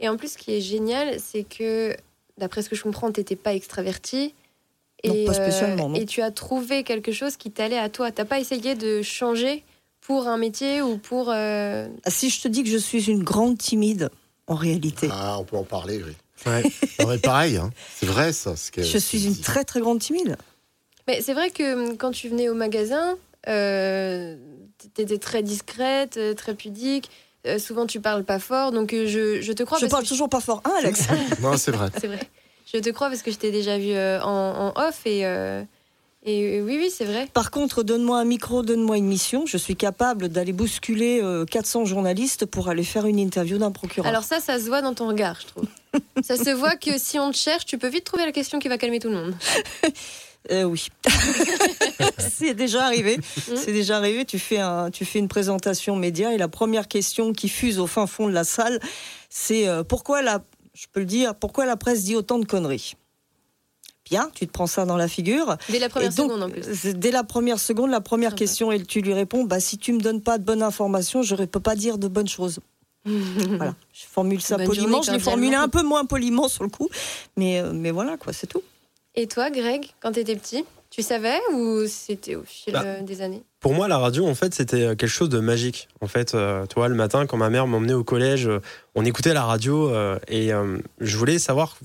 [0.00, 1.96] Et en plus, ce qui est génial, c'est que,
[2.36, 4.34] d'après ce que je comprends, tu n'étais pas extraverti.
[5.02, 8.10] Et, pas spécialement, et tu as trouvé quelque chose qui t'allait à toi.
[8.10, 9.62] Tu n'as pas essayé de changer
[10.00, 11.30] pour un métier ou pour.
[11.30, 14.10] Euh, ah, si je te dis que je suis une grande timide,
[14.46, 15.08] en réalité.
[15.10, 16.12] Ah, on peut en parler, oui.
[16.44, 17.18] Ouais.
[17.22, 17.70] pareil, hein.
[17.94, 18.54] c'est vrai ça.
[18.76, 20.36] je suis une très très grande timide.
[21.08, 23.16] Mais c'est vrai que hum, quand tu venais au magasin,
[23.48, 24.36] euh,
[24.94, 27.10] tu étais très discrète, euh, très pudique.
[27.46, 29.78] Euh, souvent, tu parles pas fort, donc euh, je, je, te crois.
[29.78, 31.06] Je parle toujours pas fort, hein, Alex?
[31.40, 31.90] Non, c'est vrai.
[31.98, 32.20] c'est vrai.
[32.72, 35.24] Je te crois parce que je t'ai déjà vu en, en, off et.
[36.28, 37.28] Et oui, oui, c'est vrai.
[37.32, 39.46] Par contre, donne-moi un micro, donne-moi une mission.
[39.46, 44.08] Je suis capable d'aller bousculer 400 journalistes pour aller faire une interview d'un procureur.
[44.08, 45.68] Alors ça, ça se voit dans ton regard, je trouve.
[46.22, 48.66] ça se voit que si on te cherche, tu peux vite trouver la question qui
[48.66, 49.34] va calmer tout le monde.
[50.52, 50.88] Euh, oui,
[52.18, 53.16] c'est déjà arrivé.
[53.16, 53.56] Mmh.
[53.56, 54.24] C'est déjà arrivé.
[54.24, 57.86] Tu fais un, tu fais une présentation média et la première question qui fuse au
[57.86, 58.80] fin fond de la salle,
[59.28, 62.94] c'est euh, pourquoi la, je peux le dire, pourquoi la presse dit autant de conneries?
[64.08, 65.56] Bien, tu te prends ça dans la figure.
[65.68, 66.94] Dès la première seconde en plus.
[66.94, 70.00] Dès la première seconde, la première question et tu lui réponds, bah si tu me
[70.00, 72.60] donnes pas de bonnes informations, je ne peux pas dire de bonnes choses.
[73.04, 75.02] voilà, je formule ça poliment.
[75.02, 76.88] je l'ai formulé un peu moins poliment sur le coup,
[77.36, 78.62] mais euh, mais voilà quoi, c'est tout.
[79.14, 83.02] Et toi, Greg, quand tu étais petit, tu savais ou c'était au fil bah, euh,
[83.02, 83.42] des années?
[83.60, 85.88] Pour moi, la radio, en fait, c'était euh, quelque chose de magique.
[86.00, 88.48] En fait, euh, toi, le matin, quand ma mère m'emmenait au collège,
[88.94, 89.92] on écoutait la radio
[90.28, 90.50] et
[91.00, 91.76] je voulais savoir,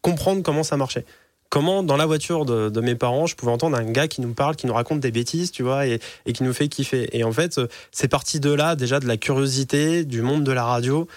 [0.00, 1.04] comprendre comment ça marchait.
[1.50, 4.56] Comment, dans la voiture de, mes parents, je pouvais entendre un gars qui nous parle,
[4.56, 7.08] qui nous raconte des bêtises, tu vois, et, et qui nous fait kiffer.
[7.12, 7.60] Et en fait,
[7.90, 11.08] c'est parti de là, déjà, de la curiosité, du monde de la radio,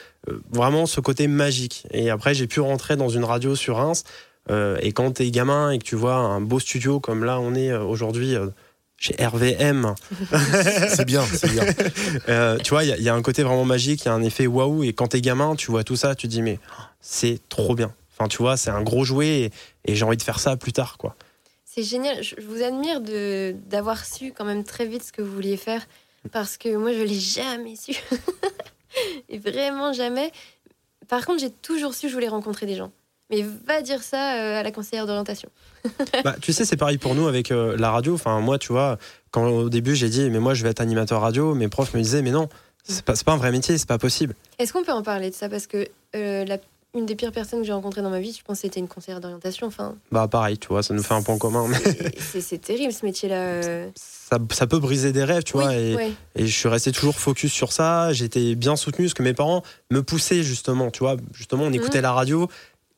[0.51, 1.85] vraiment ce côté magique.
[1.91, 4.03] Et après, j'ai pu rentrer dans une radio sur Reims
[4.49, 7.55] euh, et quand t'es gamin et que tu vois un beau studio comme là on
[7.55, 8.47] est euh, aujourd'hui euh,
[8.97, 9.95] chez RVM.
[10.89, 11.63] c'est bien, c'est bien.
[12.63, 14.83] tu vois, il y, a un côté vraiment magique, il y a un effet waouh.
[14.83, 16.59] Et quand t'es gamin, tu vois tout ça, tu te dis, mais
[17.01, 17.93] c'est trop bien.
[18.23, 19.51] Enfin, tu vois, c'est un gros jouet
[19.85, 21.15] et, j'ai envie de faire ça plus tard, quoi.
[21.65, 22.23] C'est génial.
[22.23, 23.01] Je vous admire
[23.67, 25.85] d'avoir su quand même très vite ce que vous vouliez faire
[26.31, 27.93] parce que moi, je l'ai jamais su.
[29.29, 30.31] et vraiment jamais.
[31.09, 32.91] Par contre, j'ai toujours su que je voulais rencontrer des gens.
[33.29, 35.49] Mais va dire ça euh, à la conseillère d'orientation.
[36.23, 38.13] bah, tu sais, c'est pareil pour nous avec euh, la radio.
[38.13, 38.97] Enfin, moi, tu vois,
[39.31, 42.01] quand au début j'ai dit, mais moi je vais être animateur radio, mes profs me
[42.01, 42.47] disaient, mais non,
[42.83, 44.35] c'est pas, pas un vrai métier, c'est pas possible.
[44.59, 45.49] Est-ce qu'on peut en parler de ça?
[45.49, 46.57] Parce que euh, la,
[46.95, 48.87] une des pires personnes que j'ai rencontrées dans ma vie, je pense que c'était une
[48.87, 49.65] conseillère d'orientation.
[49.67, 51.65] Enfin, bah, pareil, tu vois, ça nous fait un point commun.
[52.17, 53.89] C'est terrible ce métier-là.
[53.95, 55.75] Ça, ça, peut briser des rêves, tu vois.
[55.75, 55.95] Et,
[56.35, 58.13] et, je suis resté toujours focus sur ça.
[58.13, 61.17] J'étais bien soutenu parce que mes parents me poussaient justement, tu vois.
[61.33, 62.03] Justement, on écoutait mmh.
[62.03, 62.47] la radio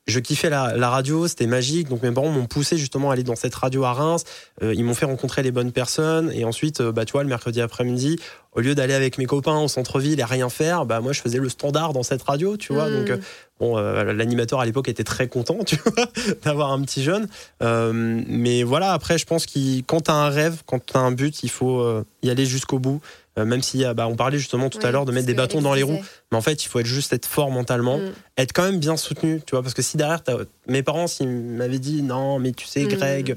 [0.08, 1.90] je kiffais la, radio, c'était magique.
[1.90, 4.24] Donc mes parents m'ont poussé justement à aller dans cette radio à Reims.
[4.62, 6.32] Euh, ils m'ont fait rencontrer les bonnes personnes.
[6.34, 8.20] Et ensuite, euh, bah, tu vois, le mercredi après-midi,
[8.54, 11.40] au lieu d'aller avec mes copains au centre-ville et rien faire, bah, moi, je faisais
[11.40, 12.90] le standard dans cette radio, tu vois.
[12.90, 13.12] Donc,
[13.60, 13.64] hmm.
[13.64, 16.08] euh, bon, l'animateur à l'époque était très content, tu vois,
[16.44, 17.28] d'avoir un petit jeune.
[17.62, 21.12] mais voilà, après, je pense que quand tu as un rêve, quand tu as un
[21.12, 23.02] but, il faut y aller jusqu'au bout.
[23.38, 25.74] Euh, même si bah, on parlait justement tout à l'heure de mettre des bâtons dans
[25.74, 28.14] les roues, mais en fait il faut être juste être fort mentalement, mm.
[28.38, 30.22] être quand même bien soutenu, tu vois, parce que si derrière
[30.68, 32.88] mes parents s'ils m'avaient dit non mais tu sais mm.
[32.88, 33.36] Greg,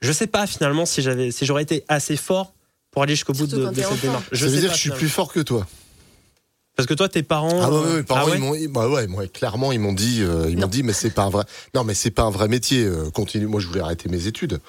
[0.00, 2.54] je sais pas finalement si j'avais si j'aurais été assez fort
[2.90, 4.24] pour aller jusqu'au bout de, cette démarche.
[4.32, 5.64] Je veux dire que je suis plus fort que toi.
[6.76, 7.60] Parce que toi, tes parents.
[7.60, 10.66] Ah ouais, parents, ah ils bah ouais, moi, clairement, ils m'ont dit, euh, ils m'ont
[10.66, 11.44] dit, mais c'est pas un vrai.
[11.74, 12.84] Non, mais c'est pas un vrai métier.
[12.84, 13.46] Euh, continue.
[13.46, 14.60] Moi, je voulais arrêter mes études.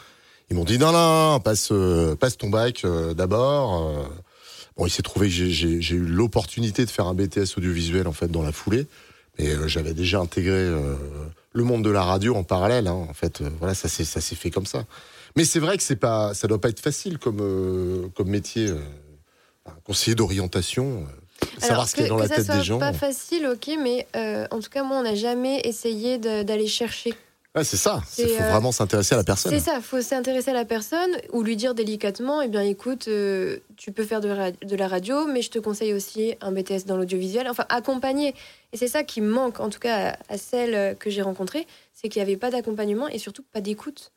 [0.49, 1.73] Ils m'ont dit non, non, passe,
[2.19, 4.09] passe ton bac d'abord.
[4.77, 8.27] Bon, il s'est trouvé que j'ai eu l'opportunité de faire un BTS audiovisuel en fait
[8.27, 8.85] dans la foulée,
[9.37, 10.95] mais euh, j'avais déjà intégré euh,
[11.51, 12.87] le monde de la radio en parallèle.
[12.87, 14.85] Hein, en fait, euh, voilà, ça s'est ça s'est fait comme ça.
[15.35, 18.69] Mais c'est vrai que c'est pas, ça doit pas être facile comme comme métier,
[19.65, 21.05] un conseiller d'orientation.
[21.59, 22.79] Savoir ce qu'il y a dans la tête des gens.
[22.79, 24.07] Pas facile, ok, mais
[24.51, 27.13] en tout cas moi on n'a jamais essayé d'aller chercher
[27.63, 28.01] c'est ça.
[28.17, 29.51] Il faut euh, vraiment s'intéresser à la personne.
[29.51, 29.75] C'est ça.
[29.77, 33.91] Il faut s'intéresser à la personne ou lui dire délicatement eh bien, écoute, euh, tu
[33.91, 34.29] peux faire de,
[34.75, 37.47] la radio, mais je te conseille aussi un BTS dans l'audiovisuel.
[37.49, 38.33] Enfin, accompagner.
[38.73, 42.21] Et c'est ça qui manque, en tout cas, à, celle que j'ai rencontrée c'est qu'il
[42.21, 44.11] n'y avait pas d'accompagnement et surtout pas d'écoute.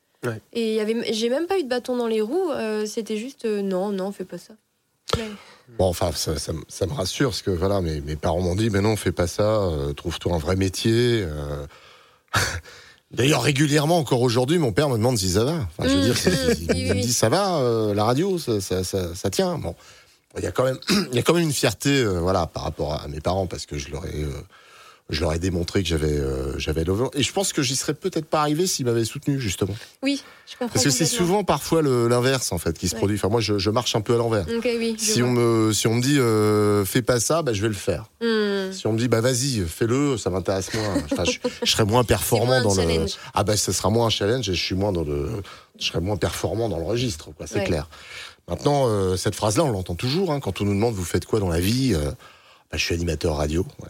[0.53, 2.51] Et j'ai même pas eu de bâton dans les roues.
[2.51, 4.53] Euh, c'était juste non, non, fais pas ça.
[5.79, 6.53] Bon, enfin, ça, ça,
[6.87, 9.63] me rassure parce que voilà, mes, mes parents m'ont dit, mais non, fais pas ça,
[9.63, 11.23] euh, trouve-toi un vrai métier.
[11.23, 11.67] Euh.
[13.13, 15.55] D'ailleurs, régulièrement, encore aujourd'hui, mon père me demande si ça va.
[15.79, 16.17] Enfin, je veux dire,
[16.77, 19.59] il, me dit ça va, euh, la radio, ça, ça, ça, tient.
[19.59, 19.75] Bon,
[20.37, 20.79] il y a quand même,
[21.11, 23.79] il y a quand même une fierté, voilà, par rapport à mes parents parce que
[23.79, 24.27] je leur ai
[25.11, 28.27] je leur ai démontré que j'avais euh, j'avais Et je pense que j'y serais peut-être
[28.27, 29.75] pas arrivé s'ils m'avaient soutenu, justement.
[30.03, 30.73] Oui, je comprends.
[30.73, 33.17] Parce que c'est souvent parfois l'inverse, en fait, qui se produit.
[33.17, 34.47] Enfin, moi, je, je, marche un peu à l'envers.
[34.65, 37.69] oui, si, on me, si on me dit, euh, fais pas ça, bah, je vais
[37.69, 38.05] le faire.
[38.21, 38.73] Hmm.
[38.73, 41.03] Si on me dit, bah, vas-y, fais-le, ça m'intéresse moins.
[41.11, 43.07] Enfin, je, je, serai moins performant dans le.
[43.35, 45.43] Ah, bah, ça sera moins un challenge et je suis moins dans le.
[45.79, 47.89] Je serai moins performant dans le registre, quoi, c'est clair.
[48.49, 51.41] Maintenant, euh, cette phrase-là, on l'entend toujours, hein, quand on nous demande, vous faites quoi
[51.41, 53.65] dans la vie euh, bah, Je suis animateur radio.
[53.81, 53.89] Ouais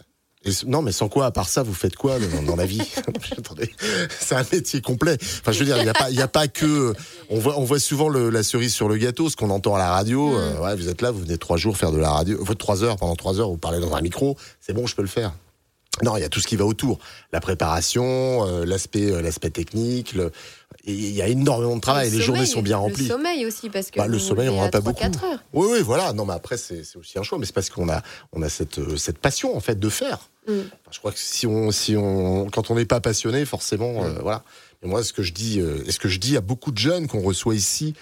[0.65, 2.81] non, mais sans quoi, à part ça, vous faites quoi dans, la vie
[4.19, 5.17] c'est un métier complet.
[5.21, 6.93] Enfin, je veux dire, il n'y a pas, il y a pas que.
[7.29, 9.91] On voit, on voit souvent la cerise sur le gâteau, ce qu'on entend à la
[9.91, 10.29] radio.
[10.29, 10.35] Mm.
[10.35, 12.83] Euh, ouais, vous êtes là, vous venez trois jours faire de la radio, vous trois
[12.83, 14.35] heures pendant trois heures, vous parlez dans un micro.
[14.59, 15.31] C'est bon, je peux le faire.
[16.03, 16.99] Non, il y a tout ce qui va autour.
[17.31, 20.13] La préparation, euh, l'aspect, euh, l'aspect technique.
[20.13, 20.31] Le...
[20.85, 22.09] Il y a énormément de travail.
[22.09, 23.03] les journées sont bien remplies.
[23.03, 25.03] Le sommeil aussi, parce que bah, le sommeil, on n'en a pas beaucoup.
[25.53, 26.13] Oui, oui, voilà.
[26.13, 27.37] Non, mais après, c'est, aussi un choix.
[27.37, 28.01] Mais c'est parce qu'on a,
[28.33, 30.29] on a cette, euh, cette passion en fait de faire.
[30.47, 30.53] Mm.
[30.89, 34.19] je crois que si on, si on, quand on n'est pas passionné, forcément, mm.
[34.21, 34.43] voilà.
[34.83, 37.21] Et moi, ce que je dis, ce que je dis à beaucoup de jeunes qu'on
[37.21, 37.93] reçoit ici,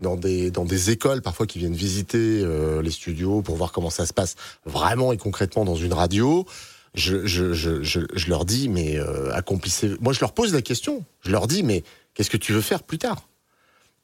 [0.00, 2.44] dans des, dans des écoles parfois qui viennent visiter
[2.80, 6.46] les studios pour voir comment ça se passe vraiment et concrètement dans une radio
[6.94, 9.96] je, je, je, je, leur dis, mais euh, accomplissez.
[10.00, 11.04] Moi, je leur pose la question.
[11.22, 11.84] Je leur dis, mais
[12.18, 13.28] qu'est-ce que tu veux faire plus tard?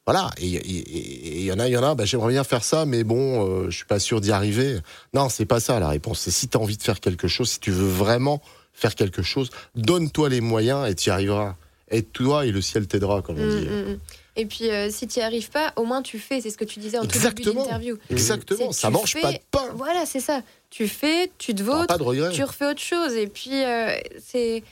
[0.06, 0.30] Voilà.
[0.38, 1.96] Et il y en a, il y en a.
[1.96, 4.78] Bah, J'aimerais bien faire ça, mais bon, euh, je suis pas sûr d'y arriver.
[5.14, 6.20] Non, c'est pas ça la réponse.
[6.20, 8.40] C'est si tu as envie de faire quelque chose, si tu veux vraiment
[8.72, 11.56] faire quelque chose, donne-toi les moyens et tu y arriveras.
[11.88, 13.66] Aide-toi et le ciel t'aidera, comme on mm, dit.
[13.66, 13.98] Mm, mm.
[14.36, 16.40] Et puis, euh, si tu n'y arrives pas, au moins tu fais.
[16.40, 17.98] C'est ce que tu disais en tout début d'interview.
[18.10, 18.72] Exactement.
[18.72, 19.66] Ça mange pas de pain.
[19.74, 20.42] Voilà, c'est ça.
[20.70, 21.90] Tu fais, tu te votes,
[22.32, 23.14] tu refais autre chose.
[23.14, 24.62] Et puis, euh, c'est.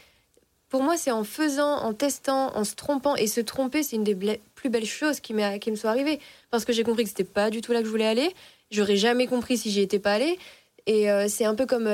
[0.72, 3.14] Pour moi, c'est en faisant, en testant, en se trompant.
[3.14, 4.16] Et se tromper, c'est une des
[4.54, 6.18] plus belles choses qui, qui me soit arrivée.
[6.50, 8.34] Parce que j'ai compris que c'était pas du tout là que je voulais aller.
[8.70, 10.38] J'aurais jamais compris si j'y étais pas allée.
[10.86, 11.86] Et euh, c'est un peu comme.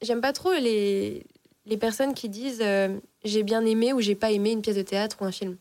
[0.00, 1.26] J'aime pas trop les,
[1.66, 2.64] les personnes qui disent
[3.22, 5.58] j'ai bien aimé ou j'ai pas aimé une pièce de théâtre ou un film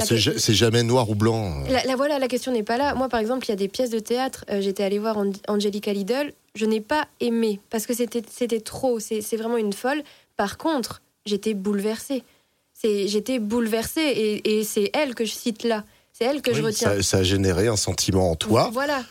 [0.00, 1.62] c'est jamais noir ou blanc.
[1.68, 2.94] La, voilà, la question n'est pas là.
[2.94, 4.44] Moi, par exemple, il y a des pièces de théâtre.
[4.50, 6.32] Euh, j'étais allée voir Angelica Lidl.
[6.54, 8.98] Je n'ai pas aimé parce que c'était trop.
[9.00, 10.02] C'est vraiment une folle.
[10.36, 12.22] Par contre, j'étais bouleversée.
[12.82, 15.84] J'étais bouleversée et, c'est elle que je cite là.
[16.12, 17.02] C'est elle que je retiens.
[17.02, 18.70] Ça, a généré un sentiment en toi.
[18.72, 19.04] Voilà.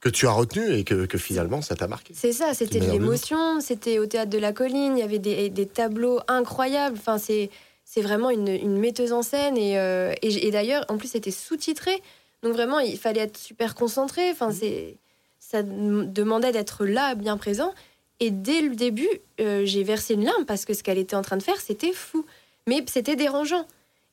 [0.00, 2.12] Que tu as retenu et que, finalement ça t'a marqué.
[2.14, 5.48] C'est ça, c'était de l'émotion, c'était au théâtre de la colline, il y avait des,
[5.48, 6.96] des tableaux incroyables.
[6.98, 7.50] Enfin, c'est
[7.84, 9.56] c'est vraiment une, metteuse en scène.
[9.58, 12.02] Euh, et, et, d'ailleurs, en plus, c'était sous-titré.
[12.42, 14.30] Donc vraiment, il fallait être super concentré.
[14.30, 14.56] Enfin, mmh.
[14.60, 14.96] c'est,
[15.38, 17.72] ça demandait d'être là, bien présent.
[18.20, 19.08] Et dès le début,
[19.40, 21.92] euh, j'ai versé une larme parce que ce qu'elle était en train de faire, c'était
[21.92, 22.24] fou.
[22.66, 23.66] Mais c'était dérangeant.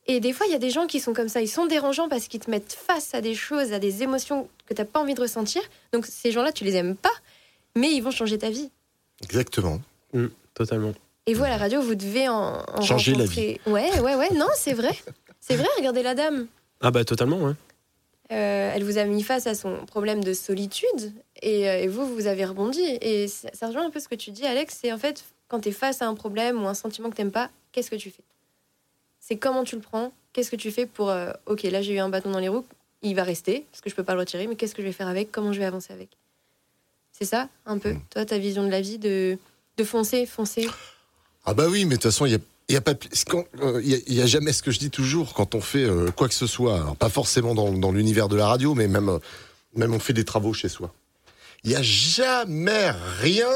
[0.07, 1.41] Et des fois, il y a des gens qui sont comme ça.
[1.41, 4.73] Ils sont dérangeants parce qu'ils te mettent face à des choses, à des émotions que
[4.73, 5.61] tu n'as pas envie de ressentir.
[5.93, 7.13] Donc ces gens-là, tu les aimes pas,
[7.75, 8.69] mais ils vont changer ta vie.
[9.23, 9.79] Exactement.
[10.13, 10.93] Mmh, totalement.
[11.27, 13.59] Et vous, à la radio, vous devez en, changer la vie.
[13.67, 14.33] Ouais, ouais, ouais.
[14.33, 14.97] Non, c'est vrai.
[15.39, 16.47] C'est vrai, regardez la dame.
[16.81, 17.53] Ah bah totalement, ouais.
[18.31, 22.27] Euh, elle vous a mis face à son problème de solitude et, euh, vous, vous
[22.27, 22.81] avez rebondi.
[23.01, 24.77] Et ça, rejoint un peu ce que tu dis, Alex.
[24.81, 27.21] C'est en fait, quand tu es face à un problème ou un sentiment que tu
[27.21, 28.23] n'aimes pas, qu'est-ce que tu fais?
[29.19, 30.13] C'est comment tu le prends?
[30.33, 31.09] Qu'est-ce que tu fais pour.
[31.09, 32.65] Euh, ok, là j'ai eu un bâton dans les roues,
[33.01, 34.93] il va rester parce que je peux pas le retirer, mais qu'est-ce que je vais
[34.93, 35.31] faire avec?
[35.31, 36.09] Comment je vais avancer avec?
[37.11, 38.01] C'est ça, un peu, mm.
[38.09, 39.37] toi, ta vision de la vie, de,
[39.77, 40.67] de foncer, foncer?
[41.45, 42.93] Ah bah oui, mais de toute façon, il y a il n'y a, pas,
[43.61, 46.33] euh, y a, jamais ce que je dis toujours quand on fait euh, quoi que
[46.33, 49.19] ce soit, pas forcément dans, dans l'univers de la radio, mais même, euh,
[49.75, 50.93] même on fait des travaux chez soi.
[51.63, 53.49] Il n'y a jamais rien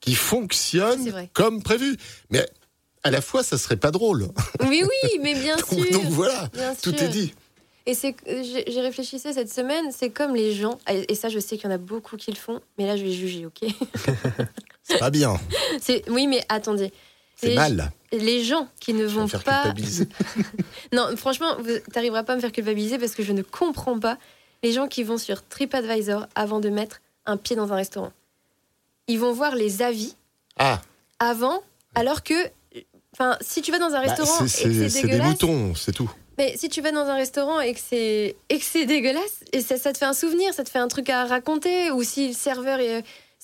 [0.00, 1.96] qui fonctionne comme prévu.
[2.30, 2.46] Mais
[3.04, 4.28] à la fois, ça serait pas drôle.
[4.60, 5.90] Oui, oui, mais bien sûr.
[5.90, 6.50] Donc voilà,
[6.82, 7.34] tout est dit.
[7.86, 11.64] Et c'est, j'ai réfléchissais cette semaine, c'est comme les gens, et ça je sais qu'il
[11.64, 13.66] y en a beaucoup qui le font, mais là je vais juger, ok?
[14.82, 15.38] C'est pas bien.
[15.80, 16.92] C'est, oui, mais attendez.
[17.40, 17.90] C'est mal.
[18.12, 19.62] Les gens qui ne vont faire pas.
[19.62, 20.08] Culpabiliser.
[20.92, 24.18] non, franchement, tu n'arriveras pas à me faire culpabiliser parce que je ne comprends pas
[24.62, 28.12] les gens qui vont sur TripAdvisor avant de mettre un pied dans un restaurant.
[29.06, 30.16] Ils vont voir les avis
[30.58, 30.80] ah.
[31.18, 31.62] avant,
[31.94, 32.34] alors que.
[33.12, 34.46] Enfin, si tu vas dans un bah, restaurant.
[34.46, 36.10] c'est des moutons, c'est tout.
[36.38, 39.60] Mais si tu vas dans un restaurant et que c'est et que c'est dégueulasse, et
[39.60, 42.28] ça, ça, te fait un souvenir, ça te fait un truc à raconter, ou si
[42.28, 42.78] le serveur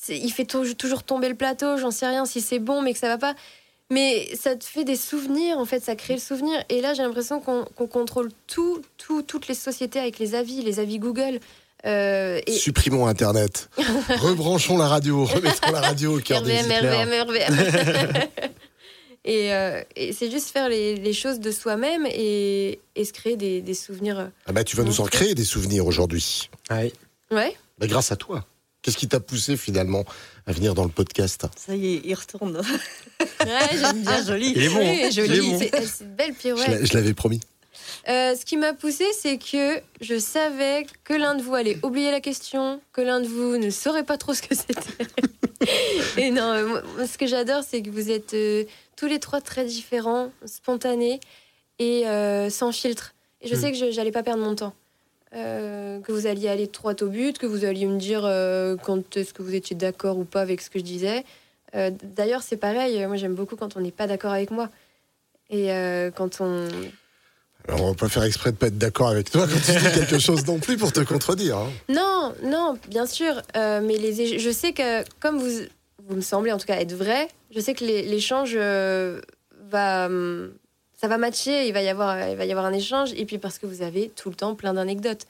[0.09, 3.09] il fait toujours tomber le plateau, j'en sais rien, si c'est bon mais que ça
[3.09, 3.35] va pas,
[3.91, 6.63] mais ça te fait des souvenirs, en fait, ça crée le souvenir.
[6.69, 10.81] Et là, j'ai l'impression qu'on contrôle tout, tout, toutes les sociétés avec les avis, les
[10.81, 11.41] avis Google.
[11.85, 13.69] Euh, Supprimons Internet.
[13.77, 15.25] Rebranchons la radio.
[15.25, 18.13] Remettons la radio au cœur RVM, des RVM, RVM.
[19.27, 23.37] et, euh, et c'est juste faire les, les choses de soi-même et, et, se créer
[23.37, 24.31] des, des, souvenirs.
[24.47, 26.49] Ah bah tu vas nous en créer des souvenirs aujourd'hui.
[26.71, 26.91] Oui.
[27.31, 27.55] Ouais.
[27.79, 28.47] Bah grâce à toi.
[28.85, 30.05] Qu'est-ce qui t'a poussé finalement
[30.47, 31.47] à venir dans le podcast?
[31.57, 32.57] Ça y est, il retourne.
[32.59, 34.23] ouais, j'aime bien.
[34.25, 34.53] joli.
[34.55, 34.79] Il est bon.
[34.79, 35.11] Oui, hein.
[35.11, 35.41] joli.
[35.41, 35.59] Bon.
[35.59, 36.85] C'est une belle pirouette.
[36.87, 37.41] Je l'avais promis.
[38.09, 42.11] Euh, ce qui m'a poussé, c'est que je savais que l'un de vous allait oublier
[42.11, 45.07] la question, que l'un de vous ne saurait pas trop ce que c'était.
[46.19, 48.65] Et non, euh, moi, ce que j'adore, c'est que vous êtes euh,
[48.97, 51.21] tous les trois très différents, spontanés
[51.79, 53.15] et euh, sans filtre.
[53.41, 53.61] Et je Mm.
[53.61, 54.75] sais que je j'allais pas perdre mon temps.
[55.35, 59.17] Euh, que vous alliez aller droit au but, que vous alliez me dire euh, quand
[59.17, 61.25] est-ce que vous étiez d'accord ou pas avec ce que je disais.
[61.75, 64.69] Euh, D'ailleurs, c'est pareil, moi j'aime beaucoup quand on n'est pas d'accord avec moi.
[65.51, 65.69] Et
[66.17, 66.69] quand on,
[67.69, 69.93] Alors on va pas faire exprès de pas être d'accord avec toi quand tu dis
[69.93, 71.59] quelque chose non plus pour te contredire.
[71.59, 71.71] hein.
[71.89, 73.43] Non, non, bien sûr.
[73.55, 75.51] mais les, je sais que, comme vous,
[76.09, 80.07] vous me semblez en tout cas être vrai, je sais que l'échange va.
[80.07, 80.53] hum,
[81.05, 83.13] ça va matcher, il va, y avoir, il va y avoir un échange.
[83.15, 85.27] Et puis parce que vous avez tout le temps plein d'anecdotes.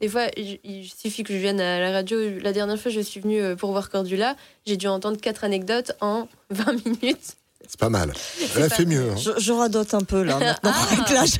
[0.00, 2.18] Des fois, il, suffit que je vienne à la radio.
[2.40, 4.34] La dernière fois, je suis venue euh, pour voir Cordula.
[4.66, 7.36] J'ai dû entendre quatre anecdotes en 20 minutes.
[7.68, 8.12] C'est pas mal.
[8.56, 9.10] Elle a fait mieux.
[9.12, 9.16] hein.
[9.16, 10.88] Je, je radote un peu là maintenant Ah.
[10.90, 11.34] avec l'âge.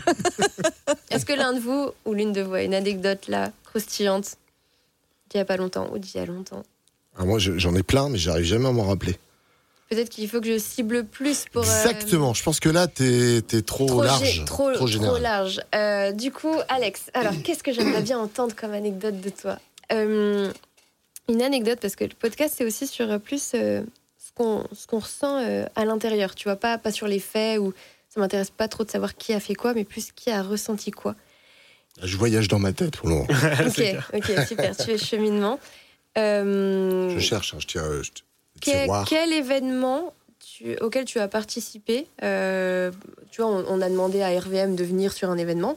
[1.10, 4.36] Est-ce que l'un de vous ou l'une de vous a une anecdote là, croustillante,
[5.30, 6.62] d'il n'y a pas longtemps ou d'il y a longtemps?
[7.18, 9.16] Ah, moi je- j'en ai plein, mais j'arrive jamais à m'en rappeler.
[9.94, 11.62] Peut-être qu'il faut que je cible plus pour.
[11.62, 12.32] euh, Exactement.
[12.32, 15.14] Je pense que là t'es es trop, trop, large, trop, trop général.
[15.14, 15.60] trop large.
[15.74, 19.58] Euh, du coup, Alex, alors qu'est-ce que j'aimerais bien entendre comme anecdote de toi?
[19.92, 20.50] Euh,
[21.28, 23.82] Une anecdote, parce que le podcast, c'est aussi sur plus ce
[24.34, 25.44] qu'on qu'on ressent
[25.76, 26.34] à l'intérieur.
[26.34, 27.74] Tu vois, pas, pas sur les faits ou
[28.08, 30.90] ça m'intéresse pas trop de savoir qui a fait quoi, mais plus qui a ressenti
[30.90, 31.14] quoi.
[32.02, 33.26] Je voyage dans ma tête pour le moment.
[33.66, 33.82] Ok,
[34.14, 35.60] ok, super, tu es cheminement.
[36.16, 37.84] Je cherche, hein, je tiens.
[38.02, 38.10] je-
[38.62, 42.90] que- quel événement tu- auquel tu as participé euh,
[43.30, 45.76] Tu vois, on, on a demandé à RVM de venir sur un événement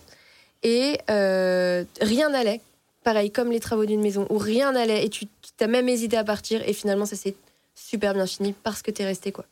[0.64, 2.62] et euh, rien n'allait.
[3.04, 5.26] Pareil, comme les travaux d'une maison, où rien n'allait et tu
[5.60, 7.36] as même hésité à partir et finalement ça s'est
[7.76, 9.46] super bien fini parce que tu es resté quoi.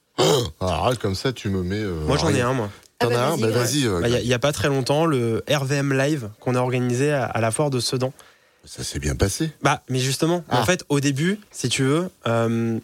[0.61, 1.75] Là, comme ça, tu me mets.
[1.79, 2.69] euh, Moi j'en ai un moi.
[2.99, 3.53] T'en Ah bah, as un vas-y, Bah ouais.
[3.53, 4.01] vas-y.
[4.11, 7.41] Bah, Il n'y a, pas très longtemps, le RVM Live qu'on a organisé à, à
[7.41, 8.13] la foire de Sedan.
[8.65, 9.51] Ça s'est bien passé.
[9.61, 10.61] Bah, mais justement, Ah.
[10.61, 12.79] en fait, au début, si tu veux, euh,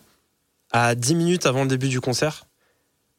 [0.71, 2.45] à 10 minutes avant le début du concert,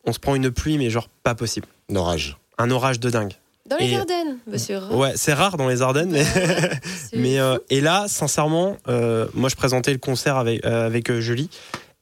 [0.05, 1.67] on se prend une pluie, mais genre pas possible.
[1.91, 2.37] Un orage.
[2.59, 3.33] Un orage de dingue.
[3.67, 4.39] Dans les Et- Ardennes,
[4.71, 4.95] rare.
[4.97, 6.25] Ouais, c'est rare dans les Ardennes, mais.
[7.41, 11.49] Euh, et là, sincèrement, euh, moi je présentais le concert avec euh, avec Julie,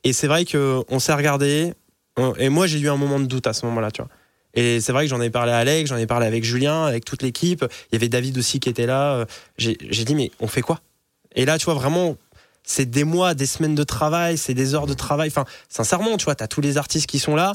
[0.05, 1.75] et c'est vrai que on s'est regardé,
[2.39, 4.11] et moi j'ai eu un moment de doute à ce moment-là, tu vois.
[4.55, 7.05] Et c'est vrai que j'en ai parlé à Alex, j'en ai parlé avec Julien, avec
[7.05, 7.65] toute l'équipe.
[7.91, 9.27] Il y avait David aussi qui était là.
[9.59, 10.81] J'ai j'ai dit mais on fait quoi?
[11.35, 12.17] Et là, tu vois vraiment,
[12.63, 15.29] c'est des mois, des semaines de travail, c'est des heures de travail.
[15.29, 17.53] Enfin, sincèrement, tu vois, t'as tous les artistes qui sont là.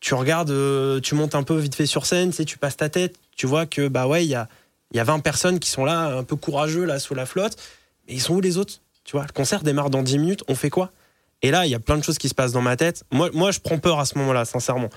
[0.00, 2.88] Tu regardes, euh, tu montes un peu vite fait sur scène, tu tu passes ta
[2.88, 4.48] tête, tu vois que bah ouais, il y a
[4.94, 7.56] y a 20 personnes qui sont là, un peu courageux, là, sous la flotte.
[8.06, 10.54] Mais ils sont où les autres Tu vois, le concert démarre dans 10 minutes, on
[10.54, 10.90] fait quoi?
[11.42, 13.04] Et là, il y a plein de choses qui se passent dans ma tête.
[13.10, 14.90] Moi, moi je prends peur à ce moment-là, sincèrement.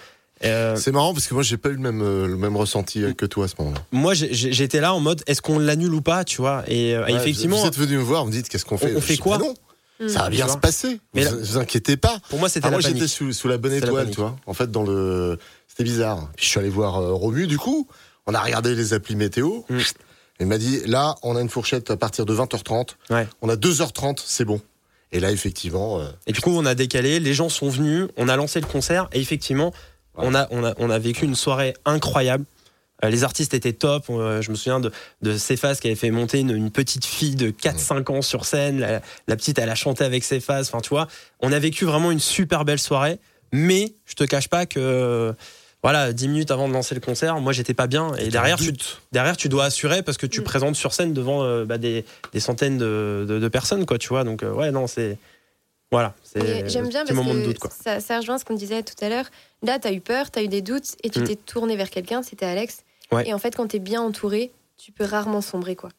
[0.45, 3.03] Euh, C'est marrant parce que moi, j'ai pas eu le même, euh, le même ressenti
[3.03, 3.81] euh, que toi à ce moment-là.
[3.91, 6.63] moi, j'étais là en mode, est-ce qu'on l'annule ou pas, tu vois?
[6.67, 8.95] Et euh, Ouais, effectivement, Vous êtes venu me voir, vous me dites qu'est-ce qu'on fait?
[8.95, 9.53] On fait quoi bah Non,
[9.97, 10.09] Mm.
[10.09, 10.99] ça va bien se passer.
[11.13, 12.19] Mais vous, là- vous inquiétez pas.
[12.29, 14.35] pour moi, c'était Ah, la moi, j'étais sous, sous la bonne la étoile, tu vois.
[14.45, 15.39] En fait, dans le.
[15.69, 16.29] C'était bizarre.
[16.35, 17.87] Puis je suis allé voir euh, Romu, du coup.
[18.27, 19.61] On a regardé les applis météo.
[19.69, 19.77] Mm.
[20.41, 22.97] Il m'a dit là, on a une fourchette à partir de 20h30.
[23.09, 23.25] Ouais.
[23.41, 24.59] On a 2h30, c'est bon.
[25.13, 26.01] Et là, effectivement.
[26.01, 28.65] euh, Et du coup, on a décalé, les gens sont venus, on a lancé le
[28.67, 29.71] concert, et effectivement,
[30.17, 30.23] Ouais.
[30.27, 32.45] on, a, on, a, on a vécu une soirée incroyable.
[33.03, 34.05] Euh, les artistes étaient top.
[34.09, 37.35] Euh, je me souviens de, de Cephas qui avait fait monter une, une petite fille
[37.35, 38.79] de 4-5 ans sur scène.
[38.79, 40.61] La, la petite, elle a chanté avec Cephas.
[40.61, 41.07] Enfin, tu vois,
[41.41, 43.19] on a vécu vraiment une super belle soirée.
[43.51, 45.33] Mais je te cache pas que,
[45.83, 48.13] voilà, 10 minutes avant de lancer le concert, moi, j'étais pas bien.
[48.15, 48.73] Et derrière, tu,
[49.11, 50.43] derrière, tu dois assurer parce que tu Mm.
[50.45, 54.07] présentes sur scène devant euh, bah, des, des centaines de, de- de personnes, quoi, tu
[54.09, 54.23] vois.
[54.23, 55.17] Donc, euh, ouais, non, c'est.
[55.91, 56.13] Voilà.
[56.65, 57.57] J'aime bien parce moment que de doute.
[57.83, 59.25] Ça, ça rejoint ce qu'on disait tout à l'heure.
[59.63, 61.23] Là, tu as eu peur, tu as eu des doutes et tu Mm.
[61.25, 62.79] t'es tourné vers quelqu'un, c'était Alex.
[63.11, 63.27] Ouais.
[63.27, 65.75] Et en fait, quand tu es bien entouré, tu peux rarement sombrer.
[65.75, 65.89] quoi.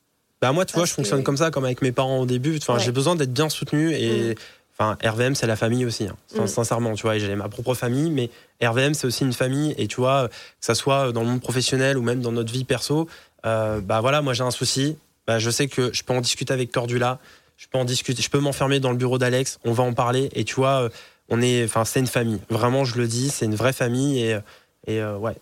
[0.43, 2.57] Bah moi, tu vois, je fonctionne comme ça, comme avec mes parents au début.
[2.59, 2.80] Enfin, Ouais.
[2.80, 4.34] j'ai besoin d'être bien soutenu et
[4.78, 6.05] enfin RVM c'est la famille aussi.
[6.05, 6.16] hein.
[6.39, 6.47] Mm.
[6.47, 8.28] Sincèrement, tu vois, j'ai ma propre famille, mais
[8.62, 11.97] RVM c'est aussi une famille et tu vois, que ça soit dans le monde professionnel
[11.97, 13.09] ou même dans notre vie perso,
[13.47, 16.53] euh, bah voilà, moi j'ai un souci, bah, je sais que je peux en discuter
[16.53, 17.18] avec Cordula,
[17.57, 20.28] je peux en discuter, je peux m'enfermer dans le bureau d'Alex, on va en parler
[20.32, 20.88] et tu vois, euh,
[21.28, 22.40] on est, enfin c'est une famille.
[22.50, 24.38] Vraiment, je le dis, c'est une vraie famille et
[24.86, 25.36] et euh, ouais.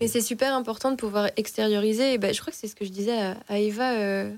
[0.00, 2.14] Mais c'est super important de pouvoir extérioriser.
[2.14, 4.32] Et ben, je crois que c'est ce que je disais à, Eva euh,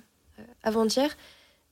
[0.62, 1.14] avant-hier.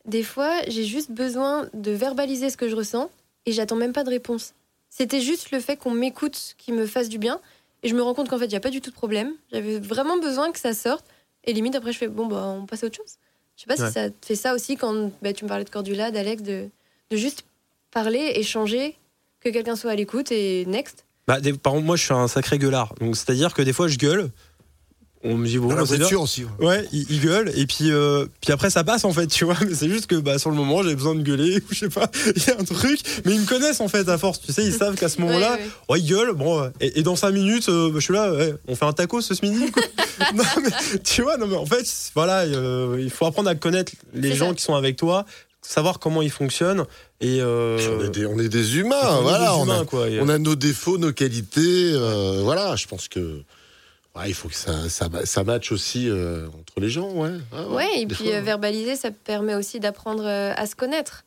[0.04, 3.10] des fois, j'ai juste besoin de verbaliser ce que je ressens
[3.46, 4.54] et j'attends même pas de réponse.
[4.90, 7.40] C'était juste le fait qu'on m'écoute qui me fasse du bien.
[7.82, 9.32] Et je me rends compte qu'en fait, il n'y a pas du tout de problème.
[9.52, 11.04] J'avais vraiment besoin que ça sorte.
[11.44, 13.18] Et limite, après, je fais bon, bah, on passe à autre chose.
[13.56, 16.10] Je sais pas si ça fait ça aussi quand bah, tu me parlais de Cordula,
[16.10, 16.68] d'Alex, de,
[17.10, 17.44] de juste
[17.90, 18.96] parler, échanger,
[19.40, 21.04] que quelqu'un soit à l'écoute et next.
[21.26, 22.94] Bah, par contre, moi, je suis un sacré gueulard.
[23.00, 24.30] Donc, c'est-à-dire que des fois, je gueule
[25.24, 26.44] on me dit bon, Dans la voiture aussi.
[26.60, 29.56] Ouais, il, gueule et puis euh, puis après ça passe en fait, tu vois.
[29.66, 31.88] Mais c'est juste que bah sur le moment j'ai besoin de gueuler ou je sais
[31.88, 33.00] pas, il y a un truc.
[33.24, 35.58] Mais ils me connaissent en fait à force, tu sais, ils savent qu'à ce moment-là,
[35.88, 36.34] ouais, ils gueulent.
[36.34, 38.32] Bon, et, dans 5 minutes, euh, bah, je suis là,
[38.68, 39.64] on fait un taco ce midi.
[40.34, 43.92] non mais tu vois, non mais en fait voilà, euh, il faut apprendre à connaître
[44.12, 45.24] les gens qui sont avec toi
[45.62, 46.84] savoir comment ils fonctionnent
[47.22, 50.56] et on, est des, on, est des, humains voilà on, a, quoi, on a nos
[50.56, 51.92] défauts nos qualités
[52.42, 53.40] voilà je pense que
[54.26, 57.32] il faut que ça, ça, ça matche aussi euh, entre les gens, ouais.
[57.52, 61.24] Ah, ouais, et puis euh, verbaliser, ça permet aussi d'apprendre euh, à se connaître.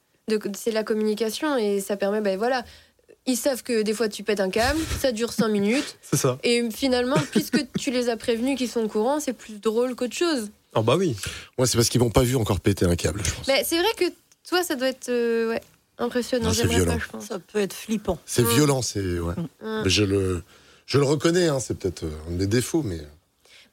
[0.55, 2.63] C'est la communication et ça permet, ben voilà,
[3.25, 5.97] ils savent que des fois tu pètes un câble, ça dure 5 minutes.
[6.01, 6.37] C'est ça.
[6.43, 10.15] Et finalement, puisque tu les as prévenus qu'ils sont au courant, c'est plus drôle qu'autre
[10.15, 10.49] chose.
[10.75, 11.15] Oh bah oui.
[11.57, 13.47] Ouais, c'est parce qu'ils m'ont pas vu encore péter un câble, je pense.
[13.47, 14.05] Mais c'est vrai que
[14.47, 15.61] toi, ça doit être ouais,
[15.97, 16.53] impressionnant.
[16.53, 16.97] C'est violent.
[17.19, 18.17] Ça peut être flippant.
[18.25, 18.49] C'est mm.
[18.49, 19.33] violent, c'est ouais.
[19.61, 19.81] Mm.
[19.83, 20.43] Mais je le
[20.87, 23.01] je le reconnais, hein, c'est peut-être un de mes défauts, mais.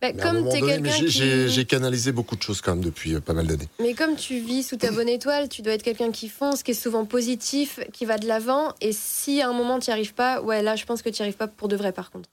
[0.03, 3.69] Bah, comme j'ai canalisé beaucoup de choses quand même depuis euh, pas mal d'années.
[3.81, 6.73] Mais comme tu vis sous ta bonne étoile, tu dois être quelqu'un qui fonce, qui
[6.73, 8.75] est souvent positif, qui va de l'avant.
[8.81, 11.23] Et si à un moment tu n'y arrives pas, ouais, là je pense que tu
[11.23, 12.29] n'y arrives pas pour de vrai par contre.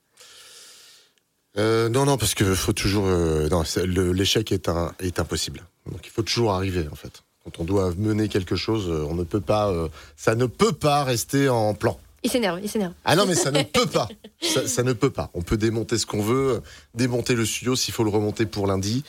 [1.57, 3.05] Euh, non, non, parce que faut toujours.
[3.07, 3.47] Euh,
[3.85, 4.69] l'échec est,
[4.99, 5.61] est impossible.
[5.89, 7.23] Donc il faut toujours arriver en fait.
[7.45, 9.71] Quand on doit mener quelque chose, on ne peut pas.
[10.17, 11.99] ça ne peut pas rester en plan.
[12.23, 12.93] Il s'énerve, il s'énerve.
[13.03, 14.07] Ah non, mais ça ne peut pas.
[14.41, 15.31] Ça, ne peut pas.
[15.33, 16.61] On peut démonter ce qu'on veut,
[16.93, 19.03] démonter le studio s'il faut le remonter pour lundi.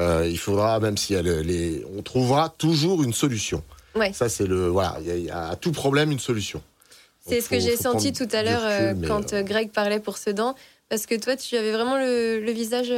[0.00, 3.62] Euh, il faudra, même si les, on trouvera toujours une solution.
[3.94, 4.12] Ouais.
[4.12, 6.62] Ça, c'est le, voilà, il y, a à tout problème une solution.
[7.26, 10.54] C'est ce que j'ai senti tout à l'heure euh, quand euh, Greg parlait pour Sedan,
[10.88, 12.92] parce que toi, tu avais vraiment le, visage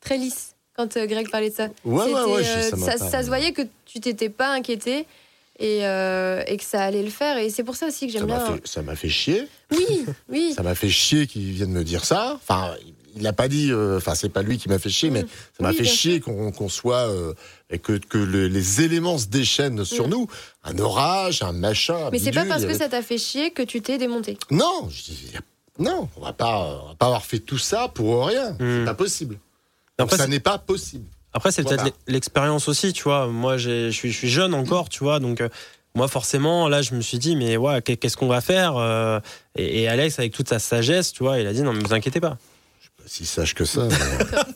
[0.00, 1.68] très lisse quand Greg parlait de ça.
[1.84, 5.06] Ouais, ouais, ouais, ça, ça, se voyait que tu t'étais pas inquiété
[5.58, 7.38] et, euh, et, que ça allait le faire.
[7.38, 8.58] Et c'est pour ça aussi que j'aime bien.
[8.64, 9.46] ça m'a fait chier.
[9.70, 10.52] Oui, oui.
[10.54, 12.32] ça m'a fait chier qu'il vienne me dire ça.
[12.34, 12.74] Enfin,
[13.14, 13.70] il n'a pas dit.
[13.70, 15.28] Euh, enfin, c'est pas lui qui m'a fait chier, mais mm.
[15.58, 17.34] ça m'a fait chier qu'on soit euh,
[17.70, 20.10] et que, que les éléments se déchaînent sur mm.
[20.10, 20.26] nous.
[20.64, 22.08] Un orage, un machin.
[22.10, 24.38] Mais c'est pas parce que ça t'a fait chier que tu t'es démonté.
[24.50, 24.88] Non,
[25.78, 28.56] non, on va pas, va pas avoir fait tout ça pour rien.
[28.58, 28.84] C'est mm.
[28.84, 29.38] pas possible.
[30.10, 31.06] ça n'est pas possible.
[31.34, 33.26] Après, c'est peut-être l'expérience aussi, tu vois.
[33.26, 35.48] Moi, je suis jeune encore, tu vois, donc euh,
[35.94, 39.20] moi forcément là je me suis dit mais ouais qu'est-ce qu'on va faire euh,
[39.56, 42.20] et, Alex avec toute sa sagesse tu vois il a dit non mais vous inquiétez
[42.20, 42.38] pas.
[42.78, 43.88] Je suis pas si sage que ça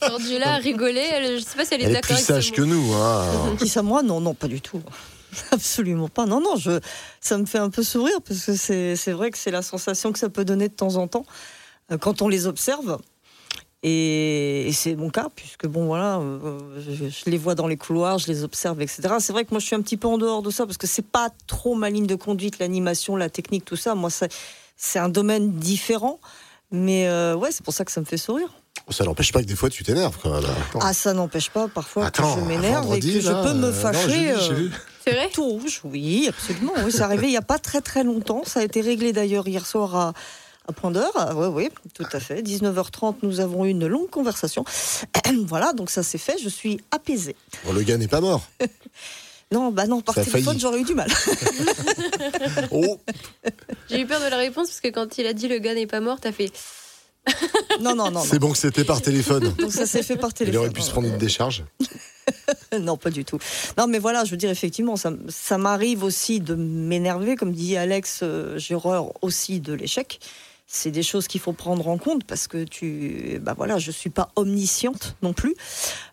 [0.00, 2.92] Cordula a rigolé je sais pas si elle est, elle est plus sage que nous
[2.94, 3.56] hein.
[3.58, 4.02] qui ça moi?
[4.02, 4.82] Non non pas du tout.
[5.52, 6.24] Absolument pas.
[6.24, 6.80] Non non je
[7.20, 10.18] ça me fait un peu sourire parce que c'est vrai que c'est la sensation que
[10.18, 11.26] ça peut donner de temps en temps.
[11.92, 12.98] Euh, quand on les observe
[13.88, 18.26] et, c'est mon cas, puisque bon voilà, euh, je, les vois dans les couloirs, je
[18.26, 19.14] les observe, etc.
[19.20, 20.88] C'est vrai que moi je suis un petit peu en dehors de ça, parce que
[20.88, 23.94] c'est pas trop ma ligne de conduite, l'animation, la technique, tout ça.
[23.94, 24.10] Moi,
[24.76, 26.18] c'est un domaine différent.
[26.72, 28.48] Mais euh, ouais, c'est pour ça que ça me fait sourire.
[28.90, 30.42] Ça n'empêche pas que des fois tu t'énerves quand même.
[30.80, 34.34] Ah, ça n'empêche pas parfois que je m'énerve et que je peux me euh, fâcher.
[35.04, 35.30] c'est vrai?
[35.32, 36.72] Tout rouge, oui, absolument.
[36.84, 38.42] Oui, c'est arrivé il n'y a pas très très longtemps.
[38.44, 40.12] Ça a été réglé d'ailleurs hier soir à,
[40.68, 42.42] à point d'heure, oui, oui, tout à fait.
[42.42, 44.64] 19h30, nous avons eu une longue conversation.
[45.46, 47.36] voilà, donc ça c'est fait, je suis apaisée.
[47.64, 48.42] Bon, le gars n'est pas mort.
[49.52, 51.10] non, bah non, par téléphone, j'aurais eu du mal.
[52.72, 52.98] oh.
[53.90, 55.86] J'ai eu peur de la réponse parce que quand il a dit le gars n'est
[55.86, 56.50] pas mort, t'as fait.
[57.80, 58.22] non, non, non.
[58.22, 59.54] C'est bon que c'était par téléphone.
[59.58, 60.62] Donc ça s'est fait par téléphone.
[60.62, 61.64] Il aurait pu se prendre une décharge.
[62.80, 63.38] non, pas du tout.
[63.78, 67.36] Non, mais voilà, je veux dire, effectivement, ça, ça m'arrive aussi de m'énerver.
[67.36, 70.20] Comme dit Alex, euh, j'ai horreur aussi de l'échec
[70.66, 74.10] c'est des choses qu'il faut prendre en compte parce que tu, bah voilà, je suis
[74.10, 75.54] pas omnisciente non plus,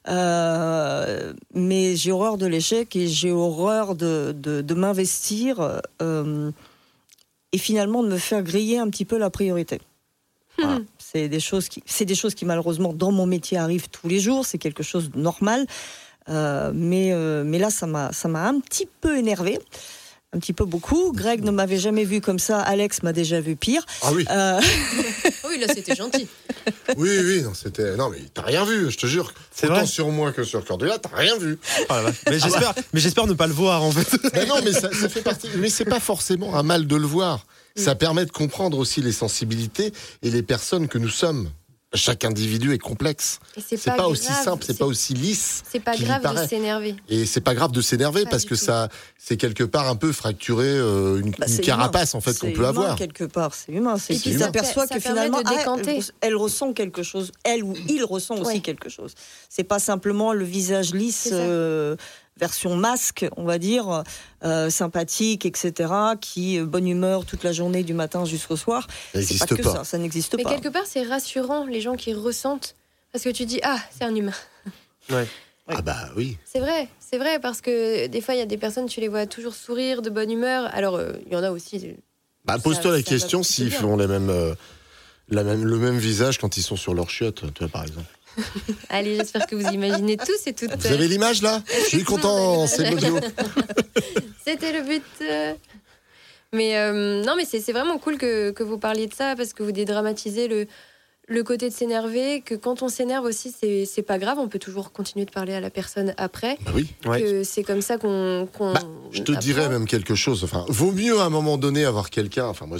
[0.07, 6.51] euh, mais j'ai horreur de l'échec et j'ai horreur de, de, m'investir euh,
[7.51, 9.81] et finalement de me faire griller un petit peu la priorité.
[10.99, 14.19] C'est des choses qui, c'est des choses qui malheureusement dans mon métier arrivent tous les
[14.19, 14.45] jours.
[14.45, 15.65] C'est quelque chose de normal,
[16.29, 17.11] euh, mais
[17.43, 19.57] mais là ça m'a ça m'a un petit peu énervé
[20.33, 21.11] un petit peu beaucoup.
[21.13, 22.59] Greg ne m'avait jamais vu comme ça.
[22.59, 23.85] Alex m'a déjà vu pire.
[24.01, 24.25] Ah oui.
[24.29, 24.59] Euh,
[25.49, 26.27] oui, là c'était gentil.
[26.97, 27.95] Oui, oui, non, c'était.
[27.95, 29.33] Non, mais t'as rien vu, je te jure.
[29.51, 31.59] C'est Autant sur moi que sur Cordula, t'as rien vu.
[31.89, 31.93] Oh
[32.29, 34.17] mais j'espère, mais j'espère ne pas le voir en fait.
[34.33, 35.49] Mais non, mais ça, fait partie.
[35.57, 37.45] Mais c'est pas forcément un mal de le voir.
[37.75, 41.49] Ça permet de comprendre aussi les sensibilités et les personnes que nous sommes
[41.93, 43.39] chaque individu est complexe.
[43.57, 45.63] C'est pas, aussi simple, c'est pas aussi lisse.
[45.69, 46.95] C'est pas grave de s'énerver.
[47.09, 50.67] Et c'est pas grave de s'énerver parce que ça, c'est quelque part un peu fracturer
[50.67, 52.95] euh, une, bah, carapace en fait qu'on peut avoir.
[52.95, 53.97] Quelque part, c'est humain.
[53.97, 55.75] C'est qui s'aperçoit que finalement, ah,
[56.21, 57.31] elle, ressent quelque chose.
[57.43, 59.13] Elle ou il ressent aussi quelque chose.
[59.49, 61.31] C'est pas simplement le visage lisse
[62.37, 64.03] version masque, on va dire,
[64.43, 68.87] euh, sympathique, etc., qui euh, bonne humeur toute la journée du matin jusqu'au soir.
[69.13, 70.49] C'est pas que ça, ça n'existe pas.
[70.49, 72.75] Mais quelque part, c'est rassurant les gens qui ressentent,
[73.11, 74.33] parce que tu dis ah, c'est un humain.
[75.09, 75.27] Ouais.
[75.67, 76.37] Ah bah oui.
[76.43, 79.07] C'est vrai, c'est vrai parce que des fois il y a des personnes tu les
[79.07, 80.69] vois toujours sourire, de bonne humeur.
[80.73, 81.95] Alors euh, il y en a aussi.
[82.43, 84.55] Bah pose-toi la question s'ils font les mêmes,
[85.29, 88.07] la même, le même visage quand ils sont sur leur chiotte, tu vois par exemple.
[88.89, 90.75] Allez, j'espère que vous imaginez tous et toutes.
[90.75, 91.61] Vous avez l'image là?
[91.67, 93.19] Je suis content, c'est l'audio.
[94.45, 95.03] C'était le but.
[96.53, 99.63] Mais euh, non, mais c'est vraiment cool que, que, vous parliez de ça parce que
[99.63, 100.67] vous dédramatisez le,
[101.27, 104.91] le côté de s'énerver, que quand on s'énerve aussi, c'est pas grave, on peut toujours
[104.91, 106.57] continuer de parler à la personne après.
[106.63, 107.43] Bah oui.
[107.43, 108.47] C'est comme ça qu'on.
[108.59, 108.73] bah,
[109.11, 110.43] je te dirais même quelque chose.
[110.43, 112.45] Enfin, vaut mieux à un moment donné avoir quelqu'un.
[112.45, 112.77] Enfin, moi,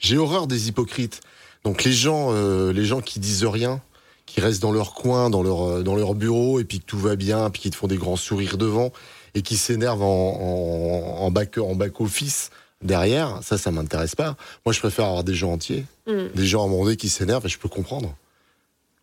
[0.00, 1.20] j'ai horreur des hypocrites.
[1.64, 3.80] Donc les gens, euh, les gens qui disent rien
[4.26, 6.98] qui restent dans leur coin, dans leur, euh, dans leur bureau, et puis que tout
[6.98, 8.92] va bien, puis qui te font des grands sourires devant,
[9.34, 12.50] et qui s'énervent en, en, back, en back office
[12.82, 14.36] derrière, ça, ça m'intéresse pas.
[14.64, 16.28] Moi, je préfère avoir des gens entiers, mm.
[16.34, 18.14] des gens à un qui s'énervent, et je peux comprendre.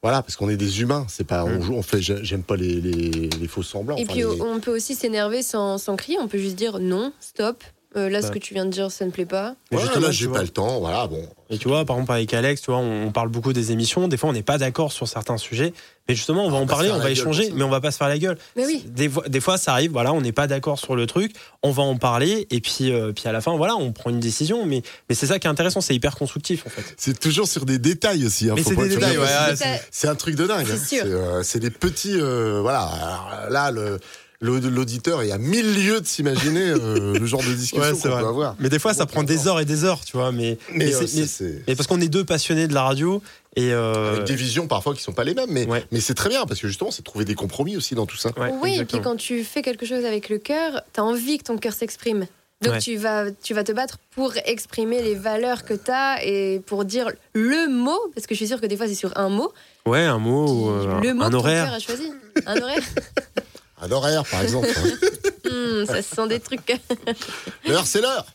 [0.02, 1.06] Voilà, parce qu'on est des humains.
[1.08, 1.62] C'est pas, on mm.
[1.62, 3.96] joue, on fait, j'aime pas les, les, faux semblants.
[3.96, 6.18] Et puis, on peut aussi s'énerver sans, sans crier.
[6.20, 7.64] On peut juste dire non, stop,
[7.96, 9.56] euh, là, ce que tu viens de dire, ça ne plaît pas.
[9.72, 10.80] Mais là, j'ai pas le temps.
[10.80, 11.28] Voilà, bon.
[11.50, 14.08] Et tu vois, par exemple, avec Alex, tu vois, on, parle beaucoup des émissions.
[14.08, 15.74] Des fois, on n'est pas d'accord sur certains sujets.
[16.10, 18.10] Mais justement, on va en parler, on va échanger, mais on va pas se faire
[18.10, 18.38] la gueule.
[18.56, 18.84] Mais oui.
[18.88, 21.84] Des, des fois, ça arrive, voilà, on n'est pas d'accord sur le truc, on va
[21.84, 24.66] en parler, et puis, euh, puis à la fin, voilà, on prend une décision.
[24.66, 26.84] Mais, mais c'est ça qui est intéressant, c'est hyper constructif, en fait.
[26.98, 28.50] C'est toujours sur des détails aussi.
[28.50, 29.56] Hein, mais c'est des détails, ouais,
[29.92, 30.66] C'est un truc de dingue.
[30.66, 31.06] C'est hein.
[31.06, 33.48] euh, des petits, voilà.
[33.50, 34.00] là, le
[34.44, 38.56] l'auditeur est à mille lieues de s'imaginer euh, le genre de discussion qu'on peut avoir.
[38.60, 40.32] Mais des fois, ça prend des heures et des heures, tu vois.
[40.32, 43.22] Mais, mais, euh, parce qu'on est deux passionnés de la radio.
[43.56, 46.30] Et euh, Avec des visions parfois qui sont pas les mêmes, mais, mais c'est très
[46.30, 48.32] bien parce que justement, c'est trouver des compromis aussi dans tout ça.
[48.62, 51.44] oui, et puis quand tu fais quelque chose avec le cœur, tu as envie que
[51.44, 52.26] ton cœur s'exprime.
[52.62, 56.62] Donc tu, vas, tu vas te battre pour exprimer les valeurs que tu as et
[56.66, 59.28] pour dire le mot, parce que je suis sûre que des fois c'est sur un
[59.28, 59.52] mot.
[59.86, 60.72] Ouais, un mot,
[61.02, 61.66] le mot un que horaire.
[61.66, 62.12] Ton cœur a choisi.
[62.46, 62.84] Un horaire.
[63.84, 64.70] Un horaire, par exemple.
[65.46, 66.82] Hmm, ça se sent des trucs.
[67.68, 68.26] l'heure, c'est l'heure.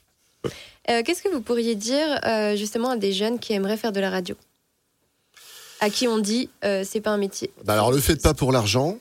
[0.91, 3.99] Euh, qu'est-ce que vous pourriez dire euh, justement à des jeunes qui aimeraient faire de
[3.99, 4.37] la radio?
[5.81, 8.53] À qui on dit euh, c'est pas un métier bah Alors, le faites pas pour
[8.53, 8.99] l'argent.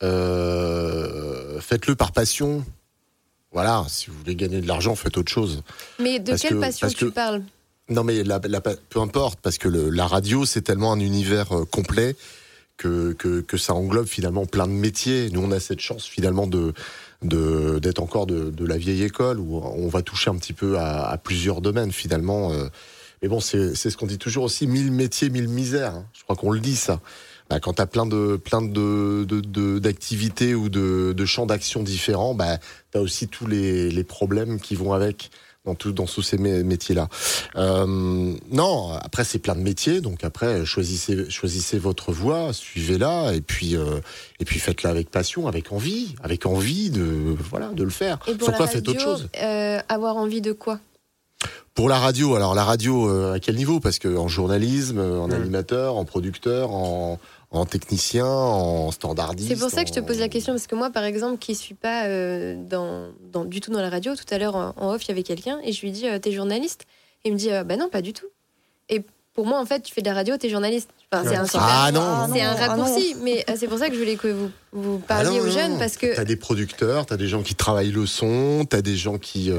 [0.00, 2.64] Faites-le par passion.
[3.52, 5.62] Voilà, si vous voulez gagner de l'argent, faites autre chose.
[5.98, 7.42] Mais de quelle passion tu parles?
[7.88, 8.22] Non, mais
[8.88, 12.16] peu importe, parce que la radio, c'est tellement un univers complet
[12.80, 15.28] que, que, ça englobe finalement plein de métiers.
[15.30, 16.72] Nous, on a cette chance finalement de
[17.22, 21.60] d'être encore de, la vieille école où on va toucher un petit peu à, plusieurs
[21.60, 22.52] domaines finalement.
[22.52, 22.68] Euh.
[23.20, 25.96] Mais bon, c'est ce qu'on dit toujours aussi, mille métiers, mille misères.
[25.96, 26.06] Hein.
[26.14, 27.00] Je crois qu'on le dit ça.
[27.50, 32.32] Bah, quand tu as plein de plein de d'activités ou de, de champs d'action différents,
[32.34, 32.58] bah,
[32.92, 35.30] tu as aussi tous les, les problèmes qui vont avec
[35.64, 37.08] dans, tout, dans tous ces métiers-là.
[37.56, 43.40] Euh, non, après c'est plein de métiers, donc après choisissez, choisissez votre voie, suivez-la, et
[43.40, 44.00] puis euh,
[44.38, 48.18] et puis faites-la avec passion, avec envie, avec envie de voilà de le faire.
[48.26, 49.28] Et pour faites autre chose.
[49.42, 50.80] Euh, avoir envie de quoi?
[51.74, 53.80] Pour la radio, alors la radio à quel niveau?
[53.80, 55.32] Parce que en journalisme, en mmh.
[55.32, 57.18] animateur, en producteur, en,
[57.50, 59.48] en technicien, en standardiste.
[59.48, 61.54] C'est pour ça que je te pose la question, parce que moi, par exemple, qui
[61.54, 65.04] suis pas euh, dans, dans, du tout dans la radio, tout à l'heure en, off,
[65.04, 66.86] il y avait quelqu'un, et je lui dis, euh, t'es journaliste?
[67.24, 68.28] Et il me dit, euh, bah non, pas du tout.
[68.88, 70.90] Et pour moi, en fait, tu fais de la radio, t'es journaliste.
[71.12, 74.14] Enfin, c'est un, ah, non, c'est un raccourci, mais c'est pour ça que je voulais
[74.14, 76.14] que vous, vous parliez aux jeunes, parce que...
[76.14, 79.50] T'as des producteurs, t'as des gens qui travaillent le son, t'as des gens qui,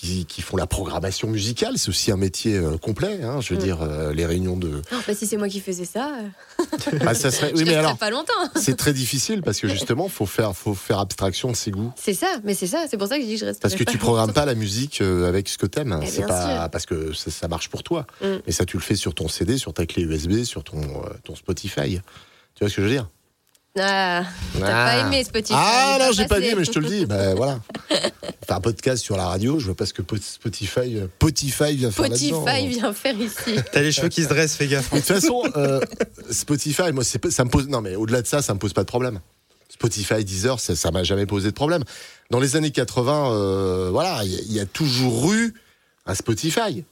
[0.00, 1.74] qui, font la programmation musicale.
[1.76, 3.20] C'est aussi un métier euh, complet.
[3.22, 3.62] Hein, je veux mm.
[3.62, 4.82] dire, euh, les réunions de.
[4.90, 6.12] bah, si c'est moi qui faisais ça.
[6.18, 7.52] Euh, bah, ça serait.
[7.54, 7.96] oui, mais alors.
[7.96, 8.32] Pas longtemps.
[8.56, 11.92] c'est très difficile parce que justement, faut faire, faut faire abstraction de ses goûts.
[11.96, 12.84] C'est ça, mais c'est ça.
[12.88, 13.62] C'est pour ça que je dis que je reste.
[13.62, 16.00] Parce que tu programmes pas la musique avec ce que t'aimes.
[16.02, 18.06] Eh, c'est pas parce que ça, marche pour toi.
[18.22, 18.26] Mm.
[18.46, 20.80] Mais ça, tu le fais sur ton CD, sur ta clé USB, sur ton,
[21.24, 22.00] ton Spotify.
[22.54, 23.08] Tu vois ce que je veux dire?
[23.78, 24.24] Ah,
[24.54, 25.06] t'as pas ah.
[25.06, 25.54] aimé Spotify.
[25.56, 27.06] Ah non, j'ai pas dit, mais je te le dis.
[27.06, 27.60] Ben voilà.
[28.46, 31.90] Faire un podcast sur la radio, je vois pas ce que Spotify, euh, Spotify vient
[31.90, 33.56] faire Spotify vient faire ici.
[33.72, 34.90] T'as les cheveux qui se dressent, fais gaffe.
[34.90, 35.80] De toute façon, euh,
[36.30, 37.68] Spotify, moi, ça me pose.
[37.68, 39.20] Non, mais au-delà de ça, ça me pose pas de problème.
[39.68, 41.84] Spotify, Deezer, ça, ça m'a jamais posé de problème.
[42.30, 45.54] Dans les années 80, euh, voilà, il y, a toujours eu
[46.06, 46.84] un Spotify.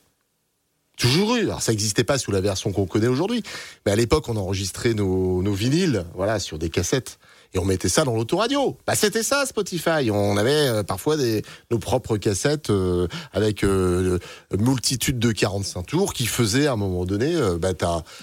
[0.97, 1.43] Toujours eu.
[1.43, 3.43] Alors ça n'existait pas sous la version qu'on connaît aujourd'hui,
[3.85, 7.19] mais à l'époque on enregistrait nos, nos vinyles, voilà, sur des cassettes
[7.55, 8.77] et on mettait ça dans l'autoradio.
[8.87, 10.11] Bah c'était ça Spotify.
[10.11, 14.19] On avait euh, parfois des nos propres cassettes euh, avec euh,
[14.59, 17.73] multitude de 45 tours qui faisaient à un moment donné bah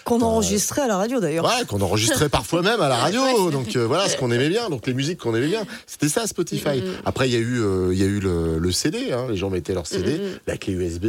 [0.03, 1.45] qu'on enregistrait à la radio d'ailleurs.
[1.45, 3.51] Ouais, qu'on enregistrait parfois même à la radio.
[3.51, 5.63] Donc voilà ce qu'on aimait bien, donc les musiques qu'on aimait bien.
[5.88, 6.80] C'était ça Spotify.
[6.80, 7.01] Mm-hmm.
[7.05, 7.61] Après il y a eu
[7.91, 9.28] il y a eu le, le CD hein.
[9.30, 10.39] les gens mettaient leur CD, mm-hmm.
[10.47, 11.05] la clé USB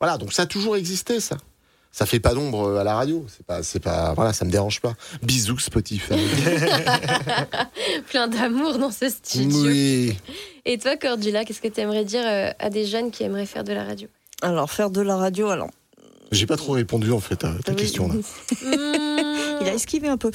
[0.00, 1.36] voilà, donc ça a toujours existé ça
[1.90, 3.26] ça fait pas d'ombre à la radio.
[3.28, 4.94] C'est pas, c'est pas, voilà, ça me dérange pas.
[5.22, 6.14] Bisous Spotify.
[8.08, 9.64] Plein d'amour dans ce studio.
[9.64, 10.16] Oui.
[10.64, 13.64] Et toi, Cordula, qu'est-ce que tu aimerais dire euh, à des jeunes qui aimeraient faire
[13.64, 14.08] de la radio?
[14.42, 15.70] Alors, faire de la radio, alors.
[16.30, 18.14] J'ai pas trop répondu en fait à ta question là.
[19.60, 20.30] Il a esquivé un peu.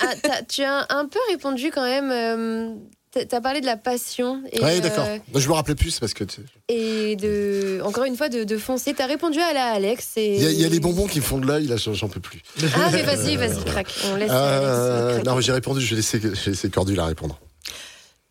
[0.00, 2.10] ah, tu as un peu répondu quand même.
[2.12, 2.74] Euh,
[3.12, 4.42] tu as parlé de la passion.
[4.62, 5.06] Oui, d'accord.
[5.06, 6.24] Euh, je me rappelais plus parce que.
[6.68, 8.94] Et de, encore une fois, de, de foncer.
[8.94, 10.12] Tu as répondu à la Alex.
[10.16, 12.40] Il y, a les bonbons qui me font de l'œil, là, j'en peux plus.
[12.74, 13.92] Ah, mais vas-y, vas-y, craque.
[14.10, 14.30] On laisse.
[14.32, 17.38] Euh, non, j'ai répondu, je vais laisser, laisser Cordula répondre.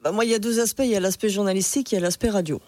[0.03, 0.83] Bah, moi, il y a deux aspects.
[0.83, 2.59] Il y a l'aspect journalistique, il y a l'aspect radio.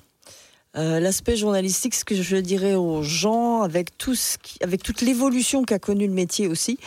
[0.76, 5.02] Euh, l'aspect journalistique, ce que je dirais aux gens, avec, tout ce qui, avec toute
[5.02, 6.80] l'évolution qu'a connu le métier aussi,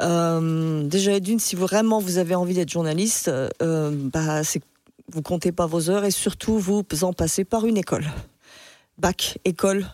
[0.00, 4.62] euh, déjà, d'une, si vraiment vous avez envie d'être journaliste, euh, bah, c'est
[5.12, 8.04] vous comptez pas vos heures et surtout vous en passez par une école.
[8.98, 9.84] Bac, école,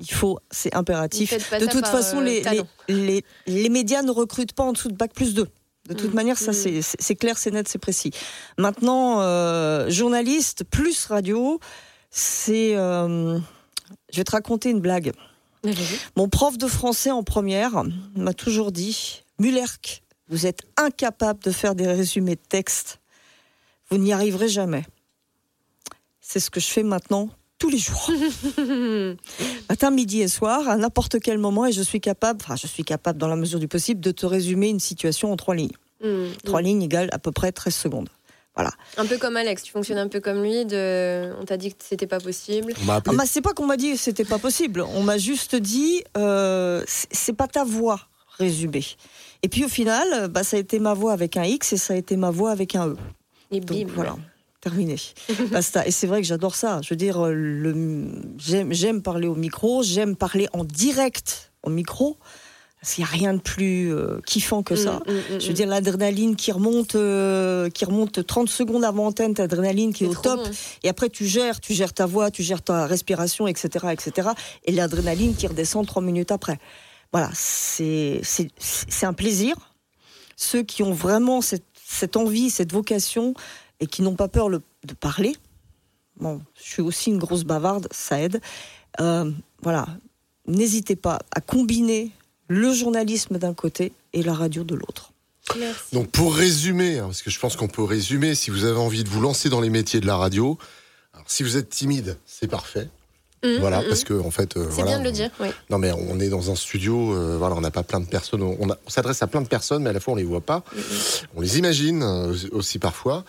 [0.00, 1.32] il faut, c'est impératif.
[1.52, 2.42] De toute façon, euh, les,
[2.88, 5.46] les, les, médias ne recrutent pas en dessous de bac plus 2.
[5.88, 6.14] De toute mmh.
[6.14, 6.80] manière, ça mmh.
[6.98, 8.10] c'est clair, c'est net, c'est précis.
[8.56, 9.20] Maintenant,
[9.90, 11.60] journaliste plus radio,
[12.10, 12.72] c'est.
[12.72, 13.40] je
[14.14, 15.12] vais te raconter une blague.
[16.16, 17.82] Mon prof de français en première
[18.16, 23.00] m'a toujours dit Mullerc, vous êtes incapable de faire des résumés de texte.
[23.90, 24.84] Vous n'y arriverez jamais.
[26.20, 27.28] C'est ce que je fais maintenant
[27.58, 28.10] tous les jours.
[29.68, 32.84] Matin, midi et soir, à n'importe quel moment, et je suis capable, enfin, je suis
[32.84, 35.76] capable dans la mesure du possible, de te résumer une situation en trois lignes.
[36.02, 36.64] Mmh, trois mmh.
[36.64, 38.08] lignes égale à peu près 13 secondes.
[38.54, 38.70] Voilà.
[38.96, 40.64] Un peu comme Alex, tu fonctionnes un peu comme lui.
[40.64, 41.32] De...
[41.40, 42.72] On t'a dit que c'était pas possible.
[42.88, 44.80] Ah bah, c'est pas qu'on m'a dit que c'était pas possible.
[44.80, 48.00] On m'a juste dit, euh, c'est pas ta voix
[48.38, 48.84] résumée.
[49.42, 51.94] Et puis au final, bah, ça a été ma voix avec un X et ça
[51.94, 52.96] a été ma voix avec un E.
[53.50, 53.86] Et bim.
[53.94, 54.16] Voilà.
[54.60, 54.96] Terminé.
[55.50, 55.86] Basta.
[55.86, 56.80] Et c'est vrai que j'adore ça.
[56.82, 58.06] Je veux dire, le...
[58.38, 62.16] j'aime parler au micro, j'aime parler en direct au micro.
[62.80, 65.00] Parce qu'il n'y a rien de plus euh, kiffant que ça.
[65.06, 69.06] Mm, mm, mm, je veux dire, l'adrénaline qui remonte, euh, qui remonte 30 secondes avant
[69.06, 70.40] antenne, l'adrénaline qui est, au top.
[70.82, 74.28] Et après, tu gères, tu gères ta voix, tu gères ta respiration, etc., etc.
[74.66, 76.58] Et l'adrénaline qui redescend trois minutes après
[77.14, 78.22] voilà, c'est
[79.02, 79.54] un plaisir.
[80.34, 83.34] Ceux qui ont vraiment cette, envie, cette vocation
[83.78, 85.36] et qui n'ont pas peur de parler.
[86.16, 88.40] Bon, je suis aussi une grosse bavarde, ça aide.
[89.00, 89.30] Euh,
[89.62, 89.86] voilà,
[90.48, 92.10] n'hésitez pas à combiner
[92.48, 95.12] le journalisme d'un côté et la radio de l'autre.
[95.92, 99.04] Donc pour résumer, hein, parce que je pense qu'on peut résumer, si vous avez envie
[99.04, 100.58] de vous lancer dans les métiers de la radio,
[101.28, 102.88] si vous êtes timide, c'est parfait.
[103.44, 104.04] Mmh, voilà, mmh, parce mmh.
[104.04, 105.30] que en fait, euh, c'est bien de le dire.
[105.38, 105.48] Oui.
[105.68, 107.14] Non, mais on est dans un studio.
[107.14, 108.42] Euh, voilà, on n'a pas plein de personnes.
[108.42, 110.64] On, s'adresse à plein de personnes, mais à la fois on les voit pas.
[111.36, 113.24] On les imagine euh, aussi parfois.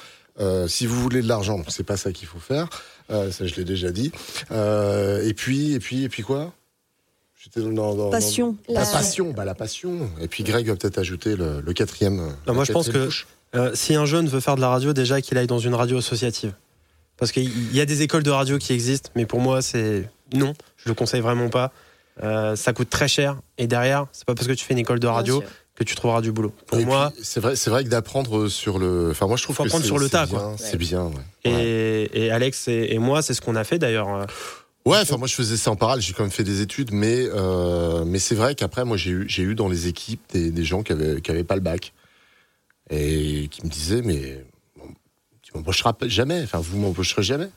[0.68, 2.70] si vous voulez de l'argent, c'est pas ça qu'il faut faire.
[3.09, 4.11] ça, je l'ai déjà dit.
[4.51, 6.53] et puis, et puis, et puis quoi?
[7.55, 8.55] Dans, passion.
[8.68, 10.09] la passion, bah la passion.
[10.20, 12.34] Et puis Greg va peut-être ajouter le, quatrième.
[12.47, 13.09] moi, je pense que
[13.76, 16.53] si un jeune veut faire de la radio, déjà qu'il aille dans une radio associative.
[17.18, 20.53] Parce qu'il y a des écoles de radio qui existent, mais pour moi, c'est non,
[20.78, 21.72] je le conseille vraiment pas.
[22.24, 24.99] Euh, ça coûte très cher et derrière, c'est pas parce que tu fais une école
[24.99, 25.43] de radio
[25.76, 26.53] que tu trouveras du boulot.
[26.68, 29.09] Pour moi, c'est vrai, c'est vrai que d'apprendre sur le.
[29.11, 30.26] Enfin, moi, je trouve faut apprendre sur le tas,
[30.57, 31.11] C'est bien.
[31.43, 34.28] Et, Alex et, moi, c'est ce qu'on a fait d'ailleurs.
[34.86, 37.26] Ouais, enfin moi je faisais ça en parallèle, j'ai quand même fait des études, mais
[37.34, 40.63] euh, mais c'est vrai qu'après moi j'ai eu j'ai eu dans les équipes des, des
[40.63, 41.91] gens qui avaient qui avaient pas le bac
[42.91, 44.45] et qui me disaient mais
[45.56, 46.41] m'embauchera jamais.
[46.43, 47.49] Enfin, vous m'embaucherez jamais.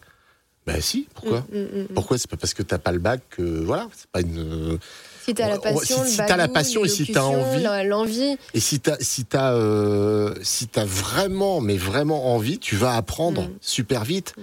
[0.68, 3.22] Ben si, pourquoi mm, mm, mm, Pourquoi C'est pas parce que t'as pas le bac
[3.30, 4.78] que voilà, c'est pas une.
[5.24, 8.36] Si t'as la passion, si, as la passion et si t'as envie, l'envie.
[8.52, 13.48] Et si t'as si t'as euh, si t'as vraiment mais vraiment envie, tu vas apprendre
[13.62, 14.34] super vite.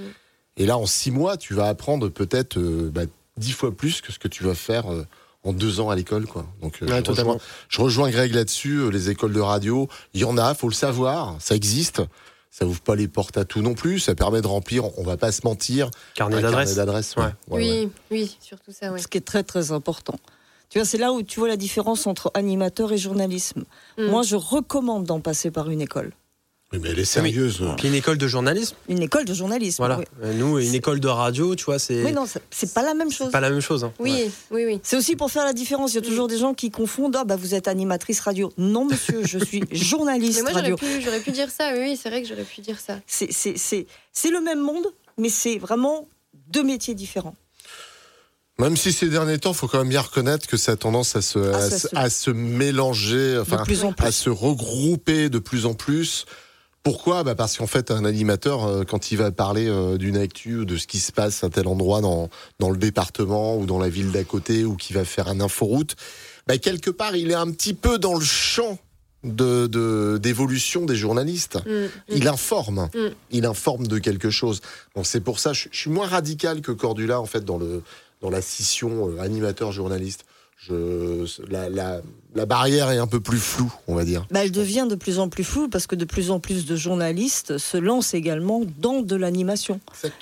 [0.58, 3.04] Et là, en six mois, tu vas apprendre peut-être euh, bah,
[3.38, 4.92] dix fois plus que ce que tu vas faire.
[4.92, 5.06] Euh,
[5.44, 6.48] en deux ans à l'école, quoi.
[6.64, 7.38] Donc, je, rejoins,
[7.70, 8.90] je, rejoins, Greg là-dessus.
[8.90, 12.02] Les écoles de radio, il y en a, faut le savoir, ça existe
[12.58, 14.00] ça ouvre pas les portes à tout non plus.
[14.00, 16.74] Ça permet de remplir, on va pas se mentir, carnet d'adresse.
[17.50, 18.98] oui, oui, surtout ça.
[18.98, 20.16] Ce qui est très très important.
[20.70, 23.66] Tu vois, c'est là où tu vois la différence entre animateur et journalisme.
[23.98, 24.06] Mm.
[24.06, 26.14] Moi, je recommande d'en passer par une école.
[26.82, 27.64] Mais elle est sérieuse.
[27.78, 28.76] Puis une école de journalisme.
[28.90, 29.78] Une école de journalisme.
[29.78, 30.00] Voilà.
[30.24, 32.04] Euh, nous, une école de radio, tu vois, c'est.
[32.04, 33.32] Oui, non, c'est pas la même chose.
[33.32, 33.84] Pas la même chose.
[33.84, 33.94] Hein.
[34.00, 34.80] Oui, oui, oui.
[34.84, 35.94] C'est aussi pour faire la différence.
[35.94, 37.16] Il y a toujours des gens qui confondent.
[37.16, 38.52] Ah, bah, vous êtes animatrice radio.
[38.58, 40.76] Non, monsieur, je suis journaliste mais moi, radio.
[41.04, 41.72] J'aurais pu, dire ça.
[41.78, 43.00] Oui, c'est vrai que j'aurais pu dire ça.
[43.08, 44.86] C'est le même monde,
[45.18, 46.08] mais c'est vraiment
[46.50, 47.36] deux métiers différents.
[48.58, 51.18] Même si ces derniers temps, il faut quand même bien reconnaître que ça a tendance
[51.18, 51.40] à se,
[51.94, 52.32] ah, à, se...
[52.32, 53.62] mélanger, enfin,
[53.98, 56.26] à se regrouper de plus en plus.
[56.86, 57.24] Pourquoi?
[57.24, 60.66] Bah Parce qu'en fait, un animateur, euh, quand il va parler euh, d'une actu ou
[60.66, 62.30] de ce qui se passe à tel endroit dans,
[62.60, 65.96] dans le département ou dans la ville d'à côté ou qui va faire un inforoute,
[66.46, 68.78] bah, quelque part, il est un petit peu dans le champ
[69.24, 71.58] de d'évolution des journalistes.
[71.66, 71.90] Mm, mm.
[72.10, 73.08] Il informe, mm.
[73.32, 74.62] il informe de quelque chose.
[74.96, 77.82] Donc c'est pour ça, je, je, suis moins radical que Cordula en fait dans le
[78.22, 80.26] dans la scission euh, animateur journaliste
[80.58, 82.02] je, la, la,
[82.36, 84.26] la, barrière est un peu plus floue, on va dire.
[84.32, 86.76] Bah, elle devient de plus en plus floue parce que de plus en plus de
[86.76, 89.80] journalistes se lancent également dans de l'animation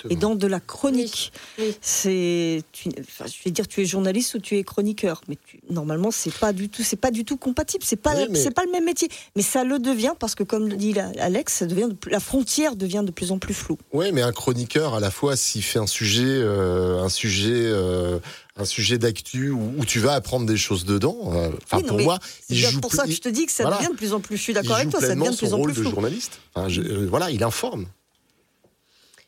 [0.08, 1.32] et dans de la chronique.
[1.80, 2.62] C'est,
[3.00, 5.38] enfin, je vais dire, tu es journaliste ou tu es chroniqueur, mais
[5.70, 8.72] normalement c'est pas du tout, c'est pas du tout compatible, c'est pas, c'est pas le
[8.72, 12.20] même métier, mais ça le devient parce que comme le dit Alex, ça devient la
[12.20, 13.78] frontière devient de plus en plus floue.
[13.92, 17.52] Oui, mais un chroniqueur à la fois s'il fait un sujet, euh, un sujet.
[17.54, 18.18] Euh,
[18.56, 21.32] un sujet d'actu où, tu vas apprendre des choses dedans.
[21.32, 22.03] Euh, pour
[22.48, 24.36] il joue pour ça que je te dis que ça devient de plus en plus.
[24.36, 25.72] Je suis d'accord avec toi, ça devient de plus en plus.
[25.72, 26.40] rôle de journaliste.
[26.56, 27.86] Euh, voilà, il informe.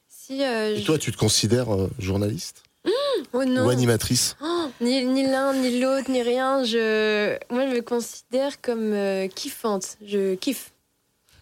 [0.09, 1.68] Si, euh, Et toi, tu te considères
[1.99, 2.91] journaliste mmh,
[3.33, 4.37] oh ou animatrice?
[4.43, 6.64] Oh, Ni, ni l'un, ni l'autre, ni rien.
[6.64, 9.97] Je, moi, je me considère comme kiffante.
[10.05, 10.72] Je kiffe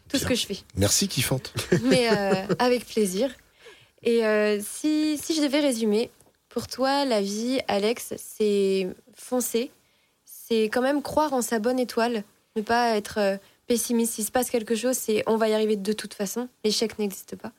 [0.09, 0.59] tout ce que je fais.
[0.76, 1.53] Merci, kiffante.
[1.82, 2.09] Mais
[2.59, 3.30] avec plaisir.
[4.03, 4.20] Et
[4.62, 6.11] si, si je devais résumer,
[6.55, 9.72] pour toi, la vie, Alex, c'est foncer,
[10.47, 12.24] c'est quand même croire en sa bonne étoile,
[12.57, 13.36] ne pas être euh,
[13.66, 14.14] pessimiste.
[14.14, 16.49] S'il se passe quelque chose, c'est on va y arriver de toute façon.
[16.64, 17.53] L'échec n'existe pas.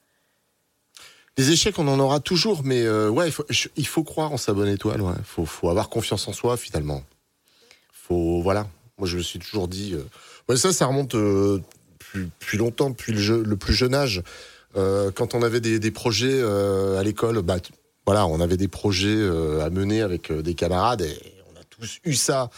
[1.38, 3.30] Les échecs, on en aura toujours, mais euh, ouais,
[3.76, 5.02] il faut, croire en sa bonne étoile.
[5.38, 7.04] Il faut, avoir confiance en soi, finalement.
[7.92, 8.68] Faut, voilà.
[8.98, 9.96] Moi, je me suis toujours dit.
[9.96, 14.24] Euh, ça, ça remonte depuis, longtemps, depuis le, plus jeune âge.
[14.76, 17.58] quand on avait des, projets à l'école, bah,
[18.06, 21.18] voilà, on avait des projets euh, à mener avec euh, des camarades et
[21.52, 22.50] on a tous eu ça.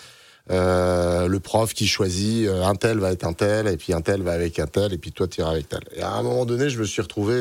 [0.49, 4.21] Euh, le prof qui choisit un tel va être un tel et puis un tel
[4.21, 5.81] va avec un tel et puis toi tu iras avec tel.
[5.93, 7.35] Et à un moment donné, je me suis retrouvé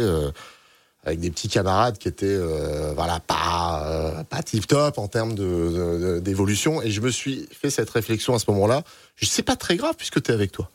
[1.04, 2.38] avec des petits camarades qui étaient
[2.94, 7.90] voilà pas pas tip top en termes de, d'évolution et je me suis fait cette
[7.90, 8.82] réflexion à ce moment-là.
[9.14, 10.68] Je sais pas très grave puisque tu es avec toi.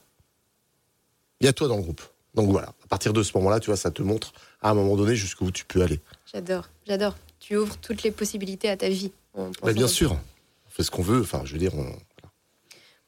[1.42, 2.02] Il y a toi dans le groupe.
[2.36, 4.96] Donc voilà, à partir de ce moment-là, tu vois, ça te montre à un moment
[4.96, 6.00] donné jusqu'où tu peux aller.
[6.32, 7.16] J'adore, j'adore.
[7.40, 9.12] Tu ouvres toutes les possibilités à ta vie.
[9.36, 11.22] Bah, bien sûr, on fait ce qu'on veut.
[11.22, 11.74] Enfin, je veux dire.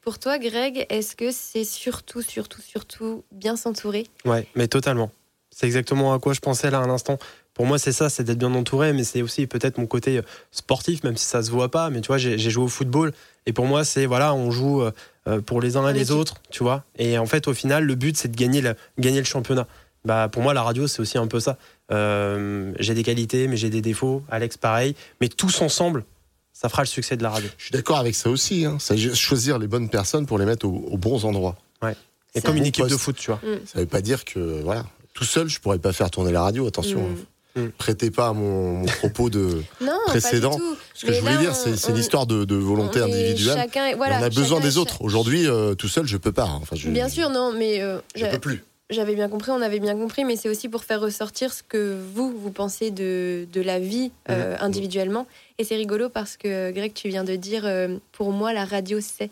[0.03, 4.05] Pour toi, Greg, est-ce que c'est surtout, surtout, surtout bien s'entourer?
[4.25, 5.11] Ouais, mais totalement.
[5.49, 7.17] C'est exactement à quoi je pensais là à l'instant.
[7.53, 10.21] Pour moi, c'est ça, c'est d'être bien entouré, mais c'est aussi peut-être mon côté euh,
[10.51, 11.89] sportif, même si ça se voit pas.
[11.89, 13.13] Mais tu vois, j'ai joué au football,
[13.45, 16.63] et pour moi, c'est voilà, on joue euh, pour les uns et les autres, tu
[16.63, 16.83] vois.
[16.97, 19.67] Et en fait, au final, le but, c'est de gagner le, gagner le championnat.
[20.05, 21.57] Bah, pour moi, la radio, c'est aussi un peu ça.
[21.91, 24.23] Euh, j'ai des qualités, mais j'ai des défauts.
[24.29, 24.95] Alex, pareil.
[25.21, 26.03] Mais tous ensemble,
[26.64, 27.49] ça fera le succès de la radio.
[27.57, 28.66] Je suis d'accord avec ça aussi.
[28.66, 28.78] Hein.
[29.14, 31.57] Choisir les bonnes personnes pour les mettre aux, bons endroits.
[31.82, 31.95] Ouais.
[32.36, 33.41] Et comme une équipe de foot, tu vois.
[33.43, 33.59] Mm.
[33.66, 36.66] Ça veut pas dire que, voilà, tout seul, je pourrais pas faire tourner la radio.
[36.66, 37.01] Attention.
[37.55, 37.61] Mm.
[37.61, 37.72] Mm.
[37.78, 39.61] Prêtez pas à mon, propos de
[40.07, 40.57] précédent.
[40.93, 43.70] Ce que je voulais dire, c'est une histoire de, volonté individuelle.
[43.76, 45.01] on a besoin des autres.
[45.01, 46.45] Aujourd'hui, euh, tout seul, je peux pas.
[46.45, 46.59] Hein.
[46.61, 49.95] Enfin, Bien sûr, non, mais euh, je peux plus j'avais bien compris, on avait bien
[49.95, 53.79] compris, mais c'est aussi pour faire ressortir ce que vous, vous pensez de, de la
[53.79, 55.25] vie euh, individuellement.
[55.57, 58.99] Et c'est rigolo parce que, Greg, tu viens de dire, euh, pour moi, la radio,
[59.01, 59.29] c'est.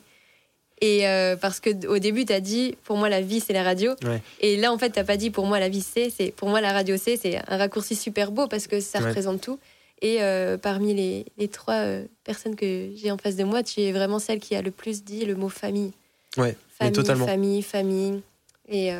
[0.79, 3.63] Et euh, parce que au début, tu as dit, pour moi, la vie, c'est la
[3.63, 3.93] radio.
[4.39, 6.09] Et là, en fait, tu pas dit, pour moi, la vie, c'est.
[6.09, 7.17] c'est Pour moi, la radio, c'est.
[7.17, 9.59] C'est un raccourci super beau parce que ça représente tout.
[10.01, 10.19] Et
[10.63, 11.85] parmi les, les trois
[12.23, 15.03] personnes que j'ai en face de moi, tu es vraiment celle qui a le plus
[15.03, 15.91] dit le mot famille.
[16.37, 17.27] Ouais, famille, totalement.
[17.27, 18.21] famille, famille.
[18.67, 18.91] Et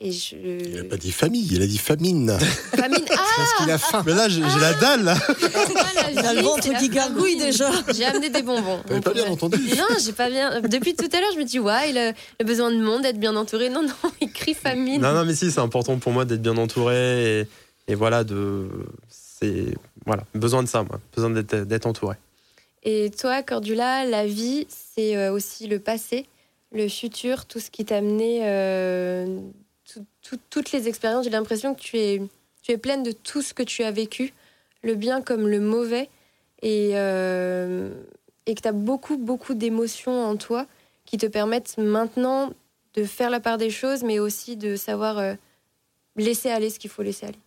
[0.00, 0.36] et je...
[0.36, 2.38] Il n'a pas dit famille, il a dit famine.
[2.38, 4.04] Famine, ah Parce qu'il a faim.
[4.06, 5.16] Mais là, j'ai la dalle, là.
[6.12, 7.68] Il a le ventre qui gargouille déjà.
[7.92, 8.80] J'ai amené des bonbons.
[8.86, 10.60] T'avais pas bien entendu Non, j'ai pas bien.
[10.60, 12.12] Depuis tout à l'heure, je me dis, ouais, il a,
[12.44, 13.70] besoin de monde, d'être bien entouré.
[13.70, 15.02] Non, non, il crie famine.
[15.02, 17.40] Non, non, mais si, c'est important pour moi d'être bien entouré.
[17.40, 17.48] Et,
[17.88, 18.68] et voilà, de.
[19.08, 19.74] C'est.
[20.06, 21.00] Voilà, besoin de ça, moi.
[21.16, 22.14] Besoin d'être entouré.
[22.84, 26.26] Et toi, Cordula, la vie, c'est euh, aussi le passé,
[26.70, 28.42] le futur, tout ce qui t'a amené.
[28.44, 29.40] Euh,
[30.36, 33.90] toutes les expériences, j'ai l'impression que tu es, pleine de tout ce que tu as
[33.90, 34.34] vécu,
[34.82, 36.10] le bien comme le mauvais,
[36.60, 37.90] et, euh,
[38.46, 40.66] et que tu as beaucoup, beaucoup d'émotions en toi
[41.06, 42.50] qui te permettent maintenant
[42.94, 45.36] de faire la part des choses, mais aussi de savoir
[46.16, 47.38] laisser aller ce qu'il faut laisser aller.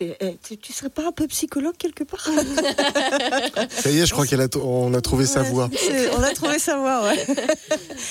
[0.00, 2.24] Eh, tu, tu serais pas un peu psychologue quelque part
[3.70, 5.70] Ça y est, je crois qu'on a, a trouvé sa voix.
[6.16, 7.26] On a trouvé sa voix, ouais.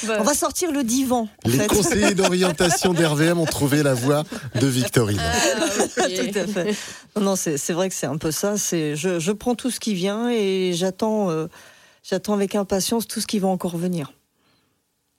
[0.20, 1.28] On va sortir le divan.
[1.46, 4.24] Les conseillers d'orientation d'RVM ont trouvé la voix
[4.56, 5.22] de Victorine.
[5.22, 6.76] Ah, tout à fait.
[7.20, 8.56] Non, c'est vrai que c'est un peu ça.
[8.56, 11.48] Je, je prends tout ce qui vient et j'attends euh,
[12.02, 14.14] j'attends avec impatience tout ce qui va encore venir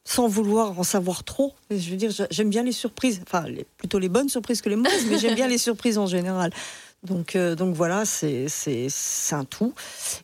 [0.05, 1.55] sans vouloir en savoir trop.
[1.71, 3.47] Je veux dire, j'aime bien les surprises, enfin
[3.79, 6.53] plutôt les bonnes surprises que les mauvaises, mais j'aime bien les surprises en général.
[7.05, 8.47] Donc, euh, donc voilà, c'est
[9.33, 9.75] un tout.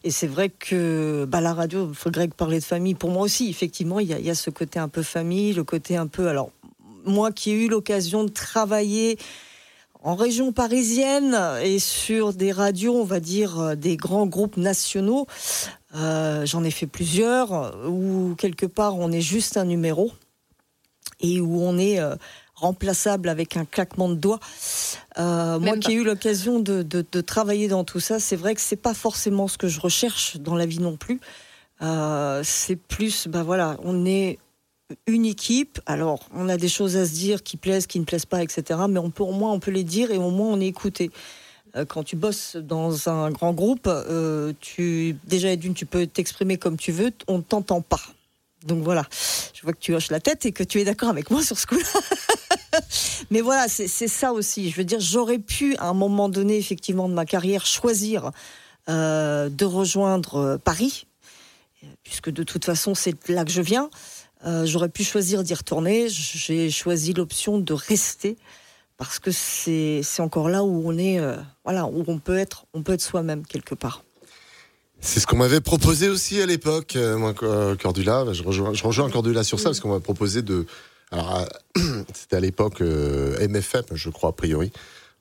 [0.03, 2.95] Et c'est vrai que bah, la radio, Greg parlait de famille.
[2.95, 5.97] Pour moi aussi, effectivement, il y, y, a ce côté un peu famille, le côté
[5.97, 6.29] un peu.
[6.29, 6.51] Alors,
[7.05, 9.19] moi qui ai eu l'occasion de travailler
[10.03, 15.27] en région parisienne et sur des radios, on va dire, euh, des grands groupes nationaux,
[15.95, 20.13] euh, j'en ai fait plusieurs où quelque part on est juste un numéro
[21.21, 22.15] et où on est euh,
[22.55, 24.41] remplaçable avec un claquement de doigts.
[25.17, 28.95] moi qui ai eu l'occasion de, travailler dans tout ça, c'est vrai que c'est pas
[28.95, 31.21] forcément ce que je recherche dans la vie non plus.
[31.81, 34.39] c'est plus, ben voilà, on est
[35.07, 35.81] une équipe.
[35.87, 38.81] Alors, on a des choses à se dire qui plaisent, qui ne plaisent pas, etc.
[38.89, 41.11] Mais on peut, au moins, on peut les dire et au moins on est écouté.
[41.77, 46.59] Euh, quand tu bosses dans un grand groupe, euh, tu déjà d'une, tu peux t'exprimer
[46.59, 48.01] comme tu veux, on ne t'entend pas.
[48.67, 49.07] Donc voilà,
[49.55, 51.59] je vois que tu hoches la tête et que tu es d'accord avec moi sur
[51.59, 52.81] ce coup-là.
[53.31, 54.71] Mais voilà, c'est ça aussi.
[54.71, 58.33] Je veux dire, j'aurais pu, à un moment donné, effectivement, de ma carrière, choisir
[58.89, 61.07] euh, de rejoindre Paris,
[62.03, 63.89] puisque de toute façon, c'est là que je viens.
[64.65, 66.09] J'aurais pu choisir d'y retourner.
[66.09, 68.37] J'ai choisi l'option de rester
[69.01, 71.35] parce que c'est encore là où on est, euh,
[71.65, 74.05] voilà, où on peut être, on peut être soi-même quelque part.
[75.01, 78.31] C'est ce qu'on m'avait proposé aussi à l'époque, euh, moi, Cordula.
[78.35, 80.67] Je rejoins, je rejoins Cordula sur ça parce qu'on m'a proposé de.
[81.11, 81.49] Alors,
[82.15, 84.71] c'était à l'époque MFM, je crois a priori.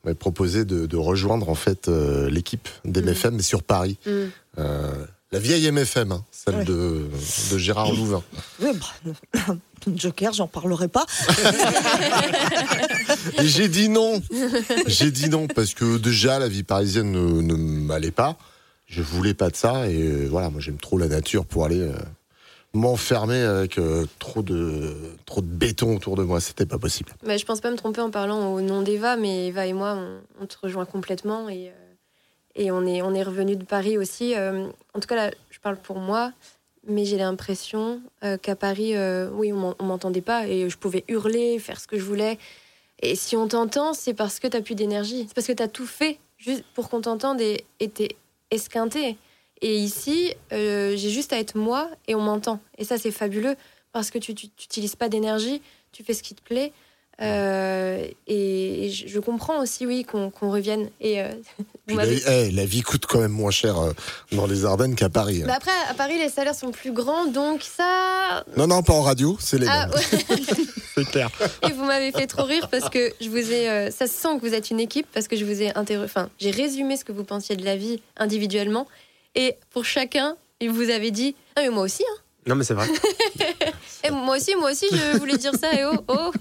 [0.03, 3.97] On m'avait proposé de, rejoindre en fait l'équipe d'MFM, mais sur Paris.
[4.05, 4.61] Mm.
[5.32, 7.07] La vieille MFM, hein, celle de,
[7.55, 8.23] Gérard Louvain.
[8.61, 9.55] Oui, bah,
[9.95, 11.05] Joker, j'en parlerai pas.
[13.39, 14.23] Et j'ai dit non.
[14.88, 18.38] J'ai dit non parce que déjà la vie parisienne ne, m'allait pas.
[18.88, 21.80] Je voulais pas de ça et euh, voilà, moi j'aime trop la nature pour aller
[21.80, 21.93] euh,
[22.73, 24.95] m'enfermer avec euh, trop de
[25.27, 26.41] trop de béton autour de moi.
[26.41, 27.11] C'était pas possible.
[27.23, 29.95] Mais je pense pas me tromper en parlant au nom d'Eva, mais Eva et moi,
[30.41, 31.71] on, te rejoint complètement et.
[32.56, 34.36] Et on est, on est revenu de Paris aussi.
[34.36, 36.34] Euh, en tout cas, là, je parle pour moi,
[36.88, 41.60] mais j'ai l'impression euh, qu'à Paris, euh, oui, on m'entendait pas et je pouvais hurler,
[41.60, 42.38] faire ce que je voulais.
[43.02, 45.26] Et si on t'entend, c'est parce que tu n'as plus d'énergie.
[45.28, 48.18] C'est parce que tu as tout fait juste pour qu'on t'entende et t'es
[48.52, 49.18] esquinté.
[49.62, 52.60] Et ici, j'ai juste à être moi et on m'entend.
[52.78, 53.56] Et ça, c'est fabuleux
[53.91, 56.74] parce que tu n'utilises pas d'énergie, tu fais ce qui te plaît.
[57.22, 60.89] Euh, et je comprends aussi, oui, qu'on revienne.
[61.01, 61.28] Et, euh,
[61.88, 63.91] la, eh, la, vie coûte quand même moins cher euh,
[64.32, 65.41] dans les Ardennes qu'à Paris.
[65.43, 65.47] Hein.
[65.47, 68.45] Bah après, à Paris, les salaires sont plus grands, donc ça.
[68.55, 69.89] Non, non, pas en radio, c'est les ah,
[70.95, 71.30] c'est clair.
[71.67, 73.91] Et vous m'avez fait trop rire parce que je vous ai.
[73.91, 76.51] ça se sent que vous êtes une équipe parce que je vous ai Enfin, j'ai
[76.51, 78.88] résumé ce que vous pensiez de la vie individuellement.
[79.36, 82.22] Et pour chacun, il vous avait dit Ah, mais moi aussi, hein.
[82.47, 82.88] Non, mais c'est vrai.
[84.03, 85.74] et moi aussi, moi aussi, je voulais dire ça.
[85.74, 86.32] Et oh, oh.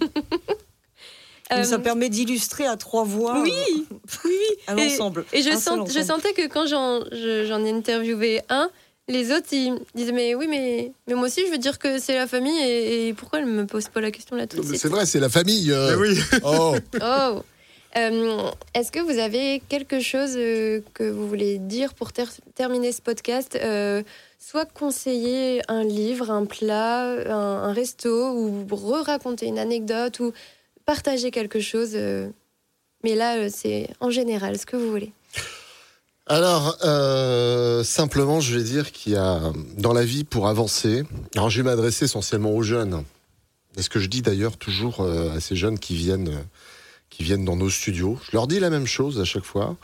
[1.51, 3.53] Ça euh, permet d'illustrer à trois voix oui,
[3.91, 3.95] euh,
[4.25, 5.25] oui, un ensemble.
[5.33, 8.71] Et je, je sentais que quand j'en ai interviewé un,
[9.09, 12.15] les autres ils disaient mais oui mais mais moi aussi je veux dire que c'est
[12.15, 14.89] la famille et, pourquoi elle me pose pas la question là tout de suite C'est
[14.89, 15.73] vrai c'est la famille.
[15.73, 15.97] Euh.
[15.99, 16.19] oui.
[16.45, 16.77] Oh.
[17.03, 17.43] oh.
[18.75, 22.13] Est-ce que vous avez quelque chose que vous voulez dire pour
[22.55, 23.59] terminer ce podcast
[24.39, 30.33] Soit conseiller un livre, un plat, un, un resto, ou re-raconter une anecdote, ou
[30.89, 31.91] partager quelque chose.
[31.93, 32.31] Euh,
[33.05, 35.13] mais là, euh, c'est en général ce que vous voulez.
[36.27, 41.03] Alors, euh, simplement, je vais dire qu'il y a dans la vie pour avancer.
[41.37, 43.05] Alors, je vais m'adresser essentiellement aux jeunes.
[43.77, 46.43] Et ce que je dis d'ailleurs toujours à ces jeunes qui viennent,
[47.11, 49.77] qui viennent dans nos studios, je leur dis la même chose à chaque fois.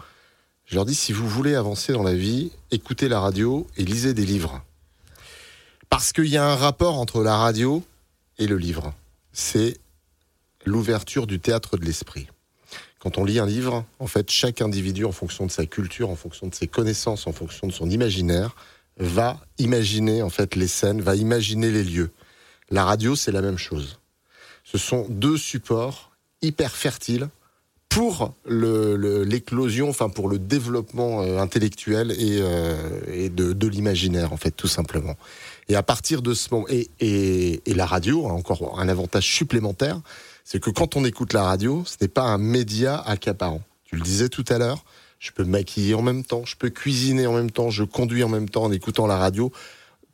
[0.65, 4.15] Je leur dis si vous voulez avancer dans la vie, écoutez la radio et lisez
[4.15, 4.63] des livres.
[5.91, 7.85] Parce qu'il y a un rapport entre la radio
[8.39, 8.95] et le livre.
[9.33, 9.79] C'est
[10.65, 12.29] l'ouverture du théâtre de l'esprit.
[13.05, 16.17] Quand on lit un livre, en fait, chaque individu, en fonction de sa culture, en
[16.17, 18.55] fonction de ses connaissances, en fonction de son imaginaire,
[18.97, 22.11] va imaginer en fait les scènes, va imaginer les lieux.
[22.71, 23.99] La radio, c'est la même chose.
[24.65, 27.29] Ce sont deux supports hyper fertiles
[27.91, 32.43] pour l'éclosion, enfin pour le développement euh, intellectuel et,
[33.13, 35.17] et de, l'imaginaire en fait tout simplement.
[35.69, 40.01] Et à partir de ce moment, et, et la radio a encore un avantage supplémentaire,
[40.45, 43.63] c'est que quand on écoute la radio, ce n'est pas un média accaparant.
[43.85, 44.85] Tu le disais tout à l'heure,
[45.19, 48.29] je peux maquiller en même temps, je peux cuisiner en même temps, je conduis en
[48.29, 49.51] même temps en écoutant la radio,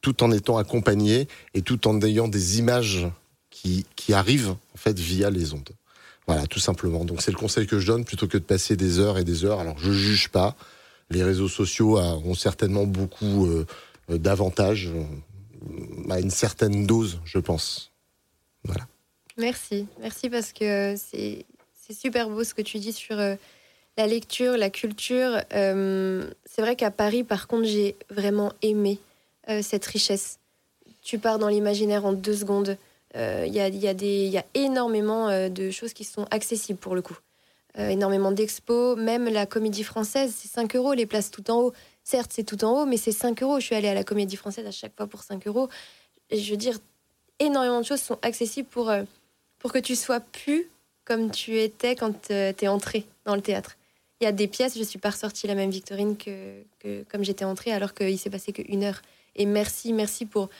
[0.01, 3.09] tout en étant accompagné et tout en ayant des images
[3.51, 5.70] qui, qui arrivent en fait via les ondes.
[6.26, 7.05] Voilà, tout simplement.
[7.05, 9.45] Donc c'est le conseil que je donne plutôt que de passer des heures et des
[9.45, 9.59] heures.
[9.59, 10.55] Alors je juge pas.
[11.11, 13.66] Les réseaux sociaux ont certainement beaucoup euh,
[14.09, 14.93] d'avantages
[16.09, 17.91] à une certaine dose, je pense.
[18.64, 18.87] Voilà.
[19.41, 21.47] Merci, merci parce que c'est
[21.95, 23.36] super beau ce que tu dis sur euh,
[23.97, 25.41] la lecture, la culture.
[25.55, 28.99] Euh, c'est vrai qu'à Paris, par contre, j'ai vraiment aimé
[29.49, 30.38] euh, cette richesse.
[31.01, 32.76] Tu pars dans l'imaginaire en deux secondes.
[33.14, 37.03] Il y a, y, a y, a, énormément de choses qui sont accessibles pour le
[37.03, 37.16] coup.
[37.76, 41.72] énormément d'expos, même la comédie française, c'est 5 euros les places tout en haut.
[42.05, 43.59] Certes, c'est tout en haut, mais c'est 5 euros.
[43.59, 45.68] Je suis allée à la comédie française à chaque fois pour 5 euros.
[46.30, 46.78] Je veux dire,
[47.41, 48.93] énormément de choses sont accessibles pour
[49.61, 50.69] pour que tu sois plus
[51.05, 53.77] comme tu étais quand euh, tu es entré dans le théâtre.
[54.21, 57.25] Il y a des pièces, je suis pas ressortie la même Victorine que, que comme
[57.25, 59.01] j'étais entrée, alors qu'il s'est passé qu'une heure.
[59.37, 60.51] Et merci, merci pour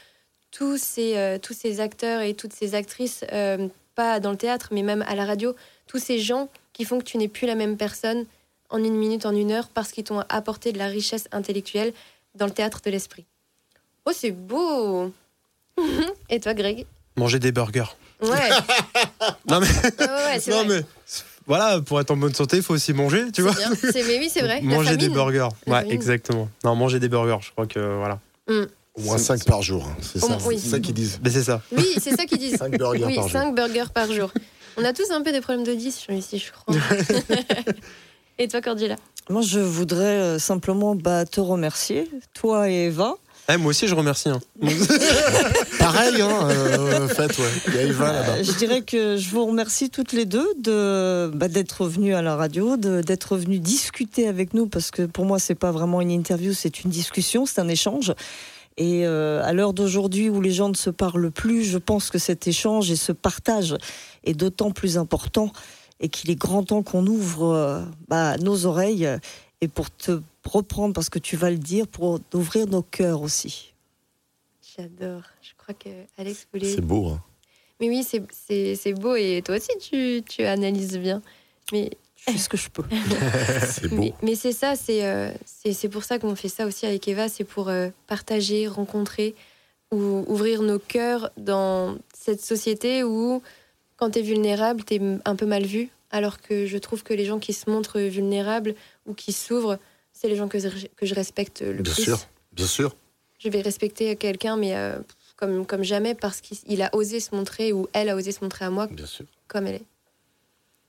[0.51, 4.69] tous ces, euh, tous ces acteurs et toutes ces actrices, euh, pas dans le théâtre,
[4.73, 5.55] mais même à la radio,
[5.87, 8.25] tous ces gens qui font que tu n'es plus la même personne
[8.71, 11.93] en une minute, en une heure, parce qu'ils t'ont apporté de la richesse intellectuelle
[12.35, 13.25] dans le théâtre de l'esprit.
[14.07, 15.13] Oh, c'est beau
[16.31, 16.87] Et toi, Greg?
[17.17, 17.97] Manger des burgers.
[18.23, 18.51] Ouais.
[19.49, 19.67] non mais,
[20.49, 20.85] non mais
[21.47, 23.55] voilà, pour être en bonne santé, il faut aussi manger, tu vois.
[23.95, 24.61] Mais oui, c'est vrai.
[24.61, 25.49] manger des burgers.
[25.67, 26.49] ouais, exactement.
[26.65, 28.21] Non, manger des burgers, je crois que voilà.
[28.49, 28.67] Mm.
[28.97, 29.97] Au moins 5 par jour, hein.
[30.01, 31.21] c'est ça, ça qu'ils disent.
[31.25, 31.63] Mais c'est ça.
[31.77, 32.57] Oui, c'est ça qu'ils disent.
[32.57, 33.53] 5 burgers oui, par 5 jour.
[33.55, 34.31] burgers par jour.
[34.77, 36.75] On a tous un peu des problèmes de 10 ici, je crois.
[38.39, 38.97] et toi, Cordula?
[39.29, 43.15] Moi, je voudrais euh, simplement bah, te remercier, toi et Eva.
[43.53, 44.29] Eh, moi aussi, je remercie.
[44.29, 44.41] Hein.
[45.79, 47.49] Pareil, hein, euh, fait, ouais.
[47.69, 48.33] Il y a Eva là-bas.
[48.39, 52.23] Euh, je dirais que je vous remercie toutes les deux de bah, d'être venues à
[52.23, 56.11] la radio, d'être venues discuter avec nous, parce que pour moi, c'est pas vraiment une
[56.11, 58.15] interview, c'est une discussion, c'est un échange.
[58.77, 62.19] Et euh, à l'heure d'aujourd'hui où les gens ne se parlent plus, je pense que
[62.19, 63.77] cet échange et ce partage
[64.25, 65.53] est d'autant plus important
[66.01, 69.09] et qu'il est grand temps qu'on ouvre euh, bah, nos oreilles
[69.61, 73.75] et pour te reprendre, parce que tu vas le dire, pour ouvrir nos cœurs aussi.
[74.77, 75.23] J'adore.
[75.43, 76.75] Je crois que Alex voulait.
[76.75, 77.09] C'est beau.
[77.09, 77.23] Hein.
[77.81, 81.23] Mais oui, c'est beau et toi aussi tu, tu analyses bien.
[81.73, 82.85] Mais je fais ce que je peux.
[83.67, 84.13] c'est beau.
[84.23, 87.45] Mais, c'est ça, euh, c'est c'est pour ça qu'on fait ça aussi avec Eva, c'est
[87.45, 89.35] pour euh, partager, rencontrer
[89.91, 93.43] ou ouvrir nos cœurs dans cette société où
[93.97, 95.89] quand tu es vulnérable, tu es un peu mal vu.
[96.13, 98.75] Alors que je trouve que les gens qui se montrent vulnérables
[99.07, 99.79] ou qui s'ouvrent,
[100.21, 102.05] c'est les gens que je, que je respecte le bien plus.
[102.05, 102.97] Bien sûr, bien sûr.
[103.39, 104.99] Je vais respecter quelqu'un, mais euh,
[105.37, 108.67] comme, comme jamais, parce qu'il a osé se montrer ou elle a osé se montrer
[108.67, 109.25] à moi bien sûr.
[109.49, 109.85] comme elle est.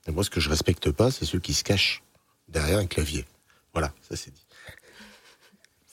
[0.08, 2.04] Et moi, ce que je respecte pas, c'est ceux qui se cachent
[2.50, 3.26] derrière un clavier.
[3.74, 4.46] Voilà, ça c'est dit.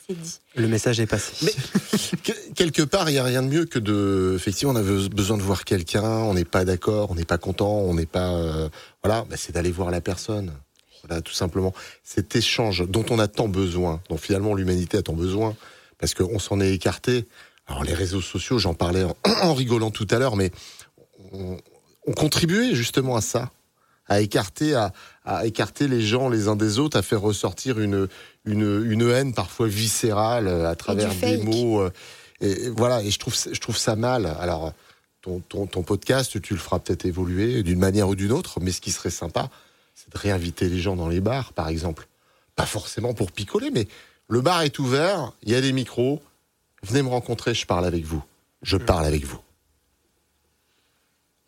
[0.08, 0.40] C'est dit.
[0.56, 1.46] Le message est passé.
[1.46, 2.22] Mais
[2.56, 4.32] quelque part, il n'y a rien de mieux que de.
[4.34, 7.70] Effectivement, on avait besoin de voir quelqu'un, on n'est pas d'accord, on n'est pas content,
[7.70, 8.34] on n'est pas.
[8.34, 8.68] Euh,
[9.04, 10.52] voilà, bah, c'est d'aller voir la personne.
[11.08, 11.74] Voilà, tout simplement.
[12.04, 15.56] Cet échange dont on a tant besoin, dont finalement l'humanité a tant besoin,
[15.98, 17.26] parce qu'on s'en est écarté.
[17.66, 20.50] Alors, les réseaux sociaux, j'en parlais en, en, rigolant tout à l'heure, mais
[21.32, 21.56] on,
[22.06, 23.50] on contribuait justement à ça
[24.10, 24.92] à écarter, à,
[25.24, 28.08] à, écarter les gens les uns des autres, à faire ressortir une,
[28.46, 31.86] une, une haine parfois viscérale à travers des mots.
[32.40, 34.34] Et, voilà, et je trouve, je trouve ça mal.
[34.40, 34.72] Alors,
[35.20, 38.72] ton, ton, ton podcast, tu le feras peut-être évoluer d'une manière ou d'une autre, mais
[38.72, 39.50] ce qui serait sympa,
[39.98, 42.06] c'est de réinviter les gens dans les bars, par exemple.
[42.54, 43.88] Pas forcément pour picoler, mais
[44.28, 46.22] le bar est ouvert, il y a des micros,
[46.84, 48.22] venez me rencontrer, je parle avec vous.
[48.62, 49.40] Je parle avec vous.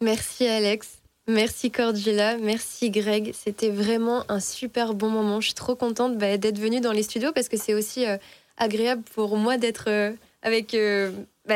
[0.01, 0.99] Merci Alex.
[1.29, 3.33] Merci Cordula, merci Greg.
[3.35, 5.41] C'était vraiment un super bon moment.
[5.41, 8.17] Je suis trop contente bah, d'être venue dans les studios parce que c'est aussi euh,
[8.57, 11.13] agréable pour moi d'être euh, avec euh,
[11.47, 11.55] bah,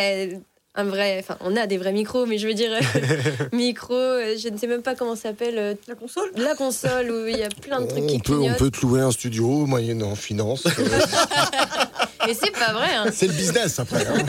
[0.75, 1.18] un vrai.
[1.20, 2.70] Enfin, on a des vrais micros, mais je veux dire
[3.53, 3.95] micro.
[3.95, 5.77] je ne sais même pas comment ça s'appelle.
[5.87, 6.31] la console.
[6.37, 8.57] La console où il y a plein de trucs on qui peut, clignotent.
[8.57, 10.64] On peut te louer un studio moyennant finance.
[12.27, 12.95] mais c'est pas vrai.
[12.95, 13.07] Hein.
[13.12, 14.07] C'est le business après.
[14.07, 14.25] Hein.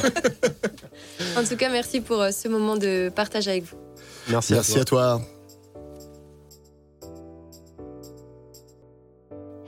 [1.37, 3.77] en tout cas, merci pour ce moment de partage avec vous.
[4.27, 5.13] Merci, merci à toi.
[5.13, 5.34] À toi.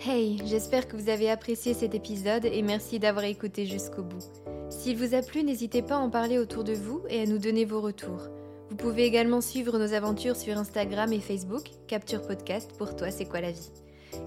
[0.09, 4.23] Hey, j'espère que vous avez apprécié cet épisode et merci d'avoir écouté jusqu'au bout.
[4.69, 7.39] S'il vous a plu, n'hésitez pas à en parler autour de vous et à nous
[7.39, 8.29] donner vos retours.
[8.69, 13.25] Vous pouvez également suivre nos aventures sur Instagram et Facebook, Capture Podcast, pour toi c'est
[13.25, 13.69] quoi la vie.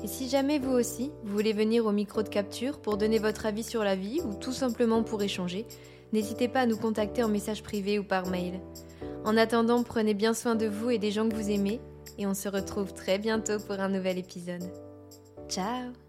[0.05, 3.47] Et si jamais vous aussi, vous voulez venir au micro de capture pour donner votre
[3.47, 5.65] avis sur la vie ou tout simplement pour échanger,
[6.13, 8.61] n'hésitez pas à nous contacter en message privé ou par mail.
[9.25, 11.81] En attendant, prenez bien soin de vous et des gens que vous aimez,
[12.19, 14.71] et on se retrouve très bientôt pour un nouvel épisode.
[15.51, 16.00] Ciao